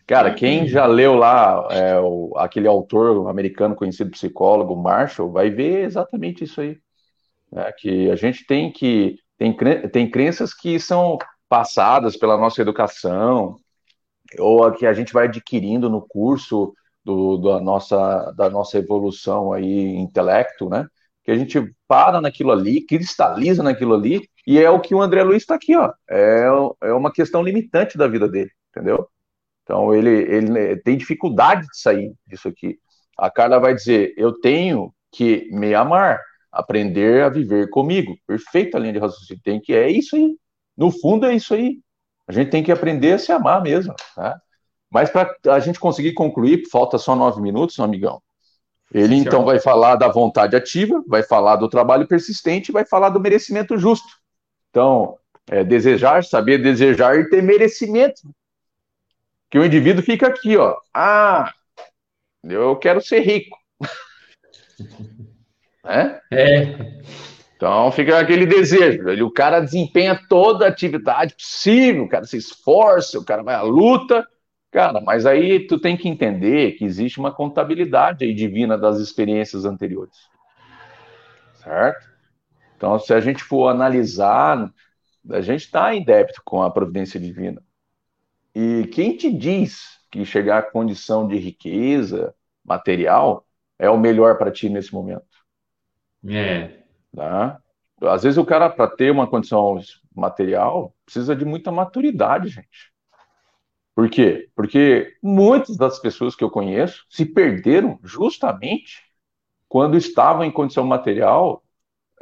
[0.07, 5.85] Cara, quem já leu lá é, o, aquele autor americano conhecido psicólogo, Marshall, vai ver
[5.85, 6.79] exatamente isso aí.
[7.51, 7.73] Né?
[7.77, 9.17] Que a gente tem que.
[9.37, 9.55] Tem,
[9.93, 11.19] tem crenças que são
[11.49, 13.57] passadas pela nossa educação,
[14.39, 16.73] ou que a gente vai adquirindo no curso
[17.05, 20.87] do, da, nossa, da nossa evolução aí, intelecto, né?
[21.27, 25.25] Que a gente para naquilo ali, cristaliza naquilo ali, e é o que o André
[25.25, 25.93] Luiz está aqui, ó.
[26.09, 26.47] É,
[26.83, 29.09] é uma questão limitante da vida dele, entendeu?
[29.65, 32.79] Então ele, ele tem dificuldade de sair disso aqui.
[33.19, 36.21] A Carla vai dizer: eu tenho que me amar,
[36.53, 38.17] aprender a viver comigo.
[38.25, 39.43] Perfeita linha de raciocínio.
[39.43, 40.37] Tem que é isso aí.
[40.77, 41.81] No fundo é isso aí.
[42.29, 43.95] A gente tem que aprender a se amar mesmo.
[44.15, 44.41] Tá?
[44.91, 48.23] Mas para a gente conseguir concluir, falta só nove minutos, amigão.
[48.93, 53.21] Ele então vai falar da vontade ativa, vai falar do trabalho persistente, vai falar do
[53.21, 54.09] merecimento justo.
[54.71, 55.19] Então,
[55.51, 58.23] é, desejar, saber desejar e ter merecimento.
[59.51, 60.77] Que o indivíduo fica aqui, ó.
[60.95, 61.53] Ah,
[62.45, 63.57] eu quero ser rico.
[65.85, 66.21] é?
[66.33, 66.97] É.
[67.57, 69.09] Então fica aquele desejo.
[69.09, 73.55] Ele, o cara desempenha toda a atividade possível, o cara se esforça, o cara vai
[73.55, 74.27] à luta.
[74.77, 79.65] Cara, mas aí tu tem que entender que existe uma contabilidade aí divina das experiências
[79.65, 80.29] anteriores.
[81.55, 82.07] Certo?
[82.77, 84.71] Então, se a gente for analisar,
[85.31, 87.63] a gente está em débito com a providência divina.
[88.55, 93.47] E quem te diz que chegar à condição de riqueza material
[93.79, 95.25] é o melhor para ti nesse momento?
[96.29, 96.83] É.
[97.15, 97.59] Tá?
[98.03, 99.81] Às vezes o cara, para ter uma condição
[100.15, 102.95] material, precisa de muita maturidade, gente.
[103.97, 104.51] Por quê?
[104.55, 109.03] Porque muitas das pessoas que eu conheço se perderam justamente
[109.67, 111.65] quando estavam em condição material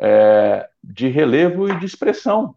[0.01, 2.55] é, de relevo e de expressão.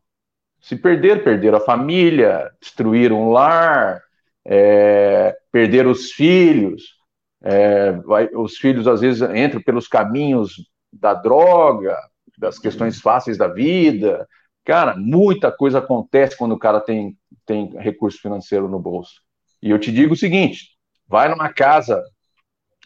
[0.61, 4.03] Se perderam, perderam a família, destruíram o lar,
[4.45, 6.95] é, perderam os filhos.
[7.41, 7.91] É,
[8.35, 11.97] os filhos às vezes entram pelos caminhos da droga,
[12.37, 14.27] das questões fáceis da vida.
[14.63, 19.21] Cara, muita coisa acontece quando o cara tem, tem recurso financeiro no bolso.
[19.63, 20.67] E eu te digo o seguinte:
[21.07, 22.03] vai numa casa,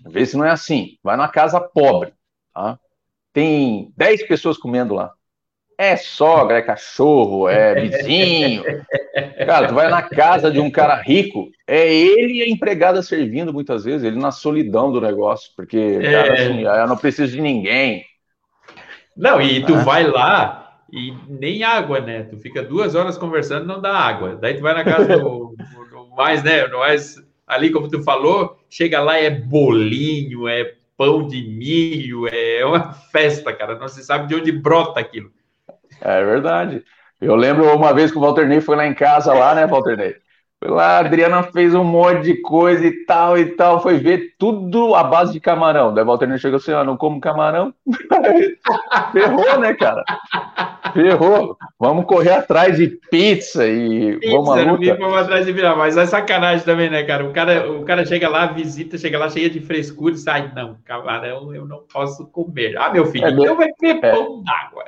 [0.06, 2.14] vê se não é assim, vai numa casa pobre,
[2.54, 2.80] tá?
[3.34, 5.12] Tem 10 pessoas comendo lá.
[5.78, 8.64] É sogra, é cachorro, é vizinho.
[9.46, 13.52] Cara, tu vai na casa de um cara rico, é ele e a empregada servindo
[13.52, 16.34] muitas vezes, ele na solidão do negócio, porque, cara, é.
[16.34, 18.06] assim, eu não preciso de ninguém.
[19.18, 19.84] Não, e tu ah.
[19.84, 20.61] vai lá
[20.92, 22.24] e nem água, né?
[22.24, 24.36] Tu fica duas horas conversando não dá água.
[24.36, 26.68] Daí tu vai na casa do, do, do mais, né?
[26.68, 27.16] No mais,
[27.48, 33.54] ali, como tu falou, chega lá é bolinho, é pão de milho, é uma festa,
[33.54, 33.80] cara.
[33.80, 35.32] Não se sabe de onde brota aquilo.
[36.02, 36.84] É verdade.
[37.20, 39.96] Eu lembro uma vez que o Walter Ney foi lá em casa, lá, né, Walter
[39.96, 40.16] Ney?
[40.64, 44.36] Foi lá, a Adriana fez um monte de coisa e tal e tal, foi ver
[44.38, 45.92] tudo à base de camarão.
[45.92, 47.74] Daí o Walter chegou assim, ah, não como camarão.
[49.12, 50.04] Ferrou, né, cara?
[50.94, 51.58] Ferrou.
[51.80, 54.98] Vamos correr atrás de pizza e pizza, vamos à luta.
[55.00, 57.26] Vamos atrás de virar, mas é sacanagem também, né, cara?
[57.26, 60.78] O cara, o cara chega lá, visita, chega lá cheia de frescura e sai, não,
[60.86, 62.78] camarão eu não posso comer.
[62.78, 64.84] Ah, meu filho, é então vai ter é, pão d'água.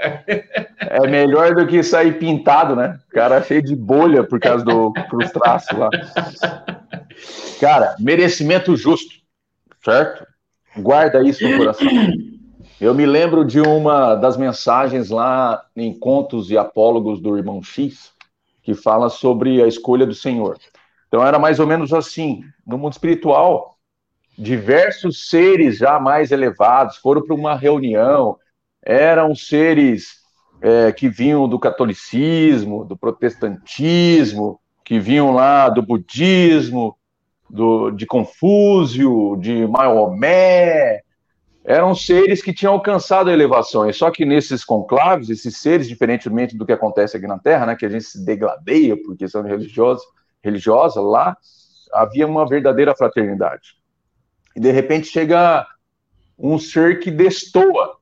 [0.78, 3.00] É melhor do que sair pintado, né?
[3.14, 4.92] Cara cheio de bolha por causa do
[5.32, 5.90] traços lá.
[7.60, 9.14] Cara, merecimento justo,
[9.84, 10.26] certo?
[10.76, 11.88] Guarda isso no coração.
[12.82, 18.12] Eu me lembro de uma das mensagens lá em Contos e Apólogos do Irmão X,
[18.64, 20.58] que fala sobre a escolha do Senhor.
[21.08, 22.44] Então era mais ou menos assim.
[22.66, 23.78] No mundo espiritual,
[24.38, 28.38] diversos seres já mais elevados foram para uma reunião,
[28.84, 30.23] eram seres
[30.64, 36.98] é, que vinham do catolicismo, do protestantismo, que vinham lá do budismo,
[37.50, 41.02] do, de Confúcio, de Maomé,
[41.66, 43.98] eram seres que tinham alcançado elevações.
[43.98, 47.86] Só que nesses conclaves, esses seres, diferentemente do que acontece aqui na Terra, né, que
[47.86, 50.02] a gente se degladeia por questão religiosa,
[50.42, 51.36] religiosa, lá
[51.92, 53.76] havia uma verdadeira fraternidade.
[54.56, 55.68] E de repente chega
[56.40, 57.98] um ser que destoa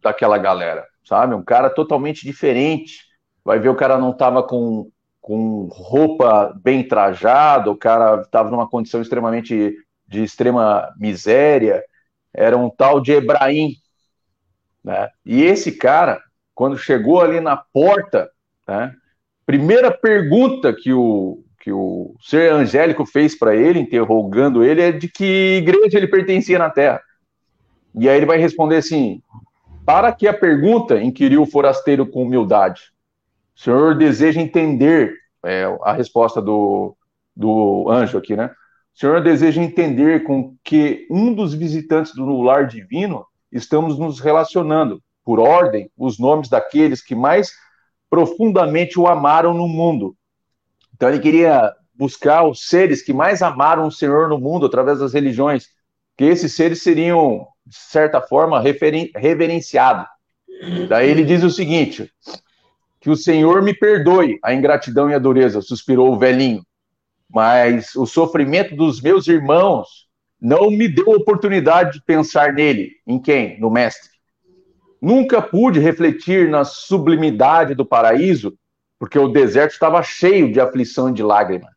[0.00, 1.34] daquela galera, sabe?
[1.34, 3.00] Um cara totalmente diferente.
[3.44, 4.90] Vai ver o cara não estava com,
[5.20, 9.76] com roupa bem trajada, o cara estava numa condição extremamente
[10.06, 11.82] de extrema miséria
[12.34, 13.76] era um tal de Ebraim.
[14.82, 15.08] Né?
[15.24, 16.20] E esse cara,
[16.54, 18.28] quando chegou ali na porta,
[18.66, 18.92] né,
[19.46, 25.08] primeira pergunta que o, que o ser angélico fez para ele, interrogando ele, é de
[25.08, 27.00] que igreja ele pertencia na terra.
[27.94, 29.22] E aí ele vai responder assim:
[29.84, 31.00] Para que a pergunta?
[31.00, 32.92] inquiriu o forasteiro com humildade.
[33.56, 35.14] O senhor deseja entender
[35.44, 36.96] é, a resposta do,
[37.36, 38.50] do anjo aqui, né?
[38.94, 45.02] O Senhor deseja entender com que um dos visitantes do lar divino estamos nos relacionando,
[45.24, 47.50] por ordem, os nomes daqueles que mais
[48.08, 50.16] profundamente o amaram no mundo.
[50.94, 55.12] Então ele queria buscar os seres que mais amaram o Senhor no mundo através das
[55.12, 55.66] religiões,
[56.16, 60.06] que esses seres seriam, de certa forma, referen reverenciados.
[60.88, 62.10] Daí ele diz o seguinte:
[63.00, 66.64] que o Senhor me perdoe a ingratidão e a dureza, suspirou o velhinho
[67.34, 70.06] mas o sofrimento dos meus irmãos
[70.40, 72.92] não me deu oportunidade de pensar nele.
[73.04, 73.58] Em quem?
[73.58, 74.10] No Mestre.
[75.02, 78.56] Nunca pude refletir na sublimidade do paraíso,
[79.00, 81.68] porque o deserto estava cheio de aflição e de lágrima.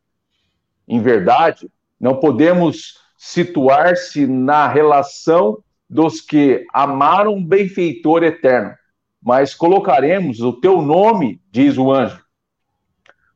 [0.86, 1.68] Em verdade,
[2.00, 5.58] não podemos situar-se na relação
[5.88, 8.74] dos que amaram um benfeitor eterno,
[9.22, 12.22] mas colocaremos o teu nome, diz o anjo,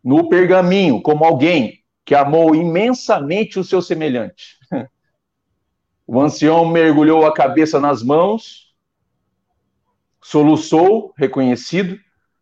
[0.04, 4.58] no pergaminho como alguém que amou imensamente o seu semelhante.
[6.04, 8.74] O ancião mergulhou a cabeça nas mãos,
[10.20, 11.98] soluçou, reconhecido,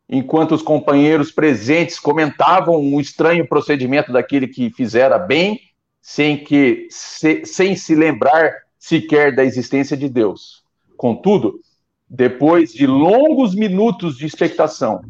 [0.09, 5.61] enquanto os companheiros presentes comentavam o estranho procedimento daquele que fizera bem,
[6.01, 8.51] sem que se, sem se lembrar
[8.81, 10.65] sequer da existência de Deus.
[10.97, 11.61] Contudo,
[12.09, 15.01] depois de longos minutos de expectação,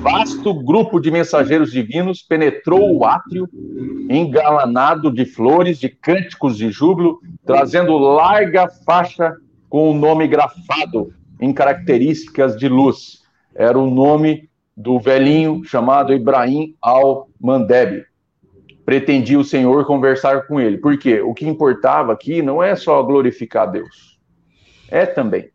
[0.00, 3.48] vasto grupo de mensageiros divinos penetrou o átrio,
[4.10, 9.36] engalanado de flores, de cânticos de júbilo, trazendo larga faixa
[9.68, 13.22] com o nome grafado em características de luz.
[13.54, 18.04] Era o nome do velhinho chamado Ibrahim al-Mandeb.
[18.84, 20.78] Pretendia o Senhor conversar com ele.
[20.78, 21.20] Por quê?
[21.20, 24.18] O que importava aqui não é só glorificar Deus.
[24.90, 25.52] É também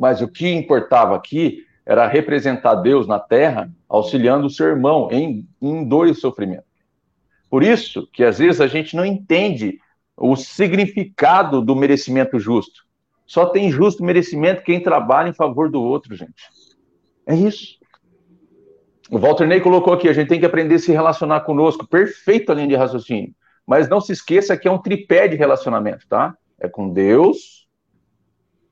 [0.00, 5.46] mas o que importava aqui era representar Deus na terra, auxiliando o seu irmão em,
[5.60, 6.64] em dor e sofrimento.
[7.50, 9.78] Por isso que às vezes a gente não entende
[10.16, 12.86] o significado do merecimento justo.
[13.26, 16.48] Só tem justo merecimento quem trabalha em favor do outro, gente.
[17.26, 17.78] É isso.
[19.10, 21.86] O Walter Ney colocou aqui, a gente tem que aprender a se relacionar conosco.
[21.86, 23.34] Perfeita linha de raciocínio.
[23.66, 26.36] Mas não se esqueça que é um tripé de relacionamento, tá?
[26.60, 27.66] É com Deus,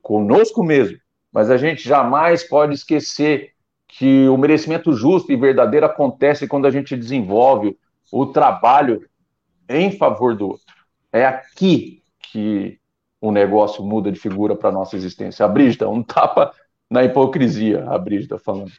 [0.01, 0.97] conosco mesmo
[1.31, 3.51] mas a gente jamais pode esquecer
[3.87, 7.77] que o merecimento justo e verdadeiro acontece quando a gente desenvolve
[8.11, 9.07] o trabalho
[9.67, 10.65] em favor do outro.
[11.11, 12.79] É aqui que
[13.21, 15.45] o negócio muda de figura para a nossa existência.
[15.45, 16.51] A Brígida, um tapa
[16.89, 18.71] na hipocrisia, a Brígida falando.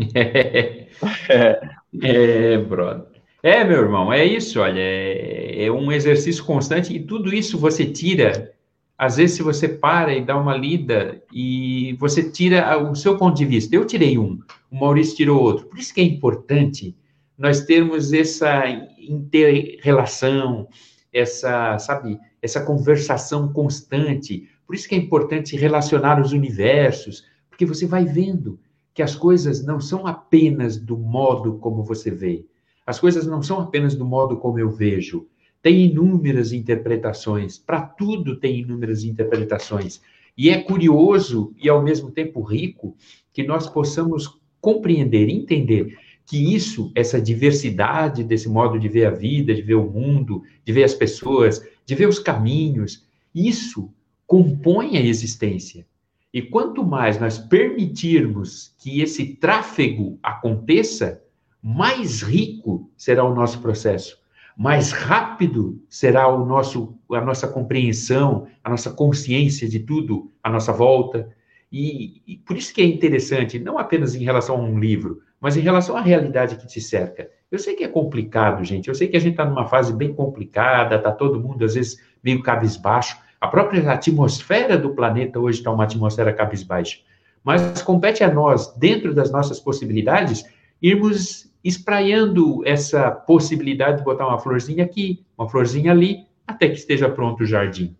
[1.30, 1.60] É,
[2.02, 3.06] é, brother.
[3.42, 7.86] É, meu irmão, é isso, olha, é, é um exercício constante e tudo isso você
[7.86, 8.52] tira
[9.00, 13.34] às vezes, se você para e dá uma lida e você tira o seu ponto
[13.34, 14.38] de vista, eu tirei um,
[14.70, 15.68] o Maurício tirou outro.
[15.68, 16.94] Por isso que é importante
[17.38, 18.62] nós termos essa
[18.98, 20.68] inter-relação,
[21.10, 24.46] essa, sabe, essa conversação constante.
[24.66, 28.60] Por isso que é importante relacionar os universos, porque você vai vendo
[28.94, 32.44] que as coisas não são apenas do modo como você vê,
[32.86, 35.28] as coisas não são apenas do modo como eu vejo.
[35.62, 40.00] Tem inúmeras interpretações, para tudo tem inúmeras interpretações.
[40.36, 42.96] E é curioso e ao mesmo tempo rico
[43.32, 49.54] que nós possamos compreender, entender que isso, essa diversidade desse modo de ver a vida,
[49.54, 53.92] de ver o mundo, de ver as pessoas, de ver os caminhos, isso
[54.26, 55.86] compõe a existência.
[56.32, 61.22] E quanto mais nós permitirmos que esse tráfego aconteça,
[61.62, 64.18] mais rico será o nosso processo,
[64.56, 70.72] mais rápido será o nosso, a nossa compreensão, a nossa consciência de tudo à nossa
[70.72, 71.28] volta.
[71.72, 75.56] E, e por isso que é interessante, não apenas em relação a um livro, mas
[75.56, 77.28] em relação à realidade que te cerca.
[77.50, 78.88] Eu sei que é complicado, gente.
[78.88, 82.00] Eu sei que a gente está numa fase bem complicada, está todo mundo, às vezes,
[82.22, 83.18] meio cabisbaixo.
[83.40, 86.98] A própria atmosfera do planeta hoje está uma atmosfera cabisbaixa.
[87.42, 90.44] Mas compete a nós, dentro das nossas possibilidades,
[90.82, 97.08] irmos espraiando essa possibilidade de botar uma florzinha aqui, uma florzinha ali, até que esteja
[97.08, 97.96] pronto o jardim.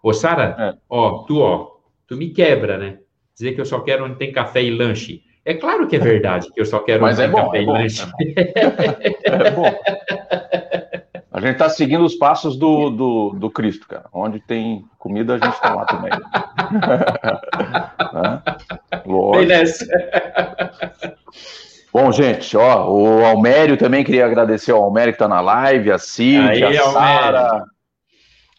[0.00, 0.74] Ô, Sara, é.
[0.88, 2.98] ó, tu, ó, tu me quebra, né?
[3.34, 5.22] Dizer que eu só quero onde tem café e lanche.
[5.44, 7.58] É claro que é verdade que eu só quero Mas onde é tem bom, café
[7.58, 8.06] é e bom, lanche.
[9.24, 9.64] É bom.
[11.34, 14.04] A gente está seguindo os passos do, do, do, Cristo, cara.
[14.12, 16.12] Onde tem comida, a gente está lá também.
[19.48, 19.60] né?
[21.92, 25.98] Bom, gente, ó, o Almério também queria agradecer ao Almério que está na live, a
[25.98, 27.64] Cíntia, a Sara,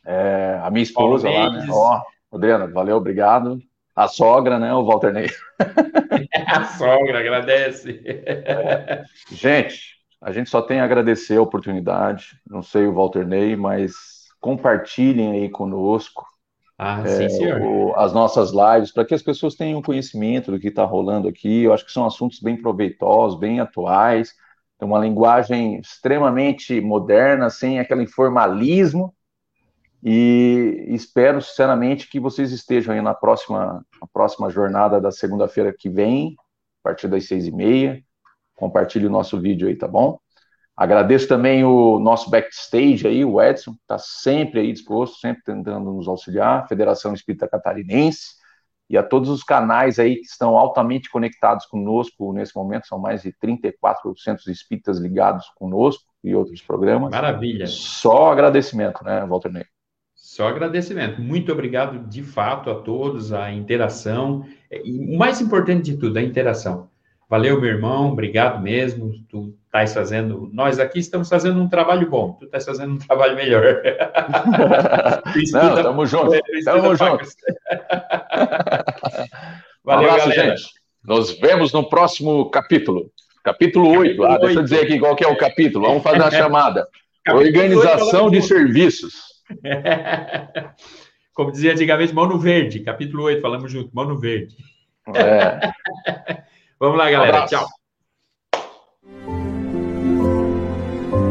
[0.05, 1.65] é, a minha esposa lá, né?
[1.69, 2.01] Ó,
[2.33, 3.57] Adriana, valeu, obrigado.
[3.95, 4.73] A sogra, né?
[4.73, 5.29] O Walter Ney.
[6.45, 8.01] a sogra, agradece.
[9.31, 9.94] Gente,
[10.25, 12.41] a gente só tem a agradecer a oportunidade.
[12.49, 13.93] Não sei o Walter Ney, mas
[14.41, 16.25] compartilhem aí conosco
[16.79, 17.61] ah, é, sim, senhor.
[17.61, 21.61] O, as nossas lives, para que as pessoas tenham conhecimento do que está rolando aqui.
[21.61, 24.33] Eu acho que são assuntos bem proveitosos, bem atuais,
[24.79, 29.15] tem uma linguagem extremamente moderna, sem aquele informalismo.
[30.03, 35.87] E espero, sinceramente, que vocês estejam aí na próxima, na próxima jornada da segunda-feira que
[35.87, 36.35] vem,
[36.81, 38.03] a partir das seis e meia.
[38.55, 40.17] Compartilhe o nosso vídeo aí, tá bom?
[40.75, 45.93] Agradeço também o nosso backstage aí, o Edson, que está sempre aí disposto, sempre tentando
[45.93, 48.35] nos auxiliar, Federação Espírita Catarinense,
[48.89, 53.23] e a todos os canais aí que estão altamente conectados conosco nesse momento, são mais
[53.23, 57.11] de 34 centros espíritas ligados conosco e outros programas.
[57.11, 57.67] Maravilha.
[57.67, 59.65] Só agradecimento, né, Walter Ney?
[60.13, 61.21] Só agradecimento.
[61.21, 64.45] Muito obrigado, de fato, a todos, a interação.
[64.69, 66.89] E o mais importante de tudo, a interação.
[67.27, 69.11] Valeu, meu irmão, obrigado mesmo.
[69.27, 73.35] Tu estás fazendo, nós aqui estamos fazendo um trabalho bom, tu estás fazendo um trabalho
[73.35, 73.63] melhor.
[75.51, 77.25] Não, tamo junto, tamo junto.
[79.83, 80.55] Valeu, um abraço, galera.
[80.55, 80.69] gente.
[81.03, 83.11] Nos vemos no próximo capítulo.
[83.43, 84.23] Capítulo 8.
[84.23, 85.85] Ah, deixa eu dizer aqui qual que é o capítulo.
[85.85, 86.87] Vamos fazer a chamada.
[87.29, 89.13] Organização 8, de serviços.
[91.33, 92.79] Como dizia antigamente, mão no verde.
[92.79, 94.55] Capítulo 8, falamos junto, mão no verde.
[95.13, 95.59] É.
[96.79, 97.43] Vamos lá, galera.
[97.43, 97.74] Um Tchau.